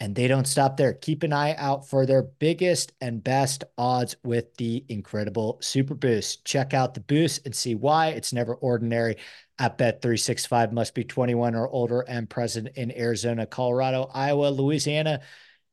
And 0.00 0.14
they 0.14 0.28
don't 0.28 0.46
stop 0.46 0.76
there. 0.76 0.92
Keep 0.92 1.24
an 1.24 1.32
eye 1.32 1.56
out 1.56 1.88
for 1.88 2.06
their 2.06 2.22
biggest 2.22 2.92
and 3.00 3.22
best 3.22 3.64
odds 3.76 4.14
with 4.22 4.54
the 4.56 4.84
incredible 4.88 5.58
Super 5.60 5.94
Boost. 5.94 6.44
Check 6.44 6.72
out 6.72 6.94
the 6.94 7.00
boost 7.00 7.44
and 7.44 7.54
see 7.54 7.74
why 7.74 8.08
it's 8.08 8.32
never 8.32 8.54
ordinary 8.54 9.16
at 9.58 9.76
Bet365. 9.76 10.70
Must 10.72 10.94
be 10.94 11.02
21 11.02 11.56
or 11.56 11.68
older 11.68 12.02
and 12.02 12.30
present 12.30 12.68
in 12.76 12.96
Arizona, 12.96 13.44
Colorado, 13.44 14.08
Iowa, 14.14 14.50
Louisiana, 14.50 15.20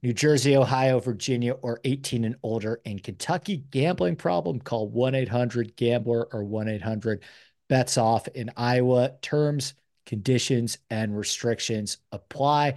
New 0.02 0.14
Jersey, 0.14 0.56
Ohio, 0.56 1.00
Virginia, 1.00 1.54
or 1.54 1.80
18 1.84 2.26
and 2.26 2.36
older 2.44 2.82
in 2.86 3.00
Kentucky. 3.00 3.58
Gambling 3.58 4.16
problem? 4.16 4.60
Call 4.60 4.90
1 4.90 5.16
800 5.16 5.76
Gambler 5.76 6.28
or 6.32 6.44
1 6.44 6.68
800 6.68 7.24
Bets 7.70 7.98
Off 7.98 8.28
in 8.30 8.52
Iowa. 8.58 9.14
Terms, 9.22 9.74
conditions, 10.06 10.78
and 10.90 11.18
restrictions 11.18 11.98
apply. 12.12 12.76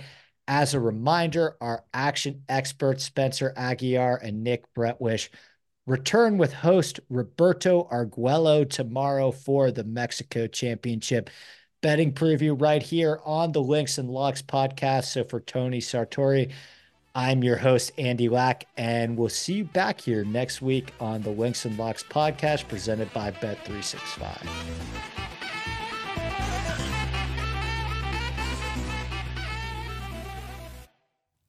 As 0.48 0.72
a 0.72 0.80
reminder, 0.80 1.56
our 1.60 1.84
action 1.92 2.42
experts, 2.48 3.04
Spencer 3.04 3.52
Aguiar 3.54 4.18
and 4.22 4.42
Nick 4.42 4.64
Bretwisch, 4.74 5.28
return 5.86 6.38
with 6.38 6.54
host 6.54 7.00
Roberto 7.10 7.86
Arguello 7.90 8.64
tomorrow 8.64 9.30
for 9.30 9.70
the 9.70 9.84
Mexico 9.84 10.46
Championship 10.46 11.28
betting 11.82 12.12
preview 12.12 12.60
right 12.60 12.82
here 12.82 13.20
on 13.26 13.52
the 13.52 13.60
Links 13.60 13.98
and 13.98 14.08
Locks 14.08 14.40
podcast. 14.40 15.04
So 15.04 15.22
for 15.22 15.40
Tony 15.40 15.80
Sartori, 15.80 16.50
I'm 17.14 17.44
your 17.44 17.56
host, 17.56 17.92
Andy 17.98 18.30
Lack, 18.30 18.66
and 18.76 19.18
we'll 19.18 19.28
see 19.28 19.54
you 19.54 19.64
back 19.64 20.00
here 20.00 20.24
next 20.24 20.62
week 20.62 20.94
on 20.98 21.20
the 21.20 21.30
Links 21.30 21.66
and 21.66 21.76
Locks 21.76 22.02
podcast 22.02 22.68
presented 22.68 23.12
by 23.12 23.32
Bet365. 23.32 25.37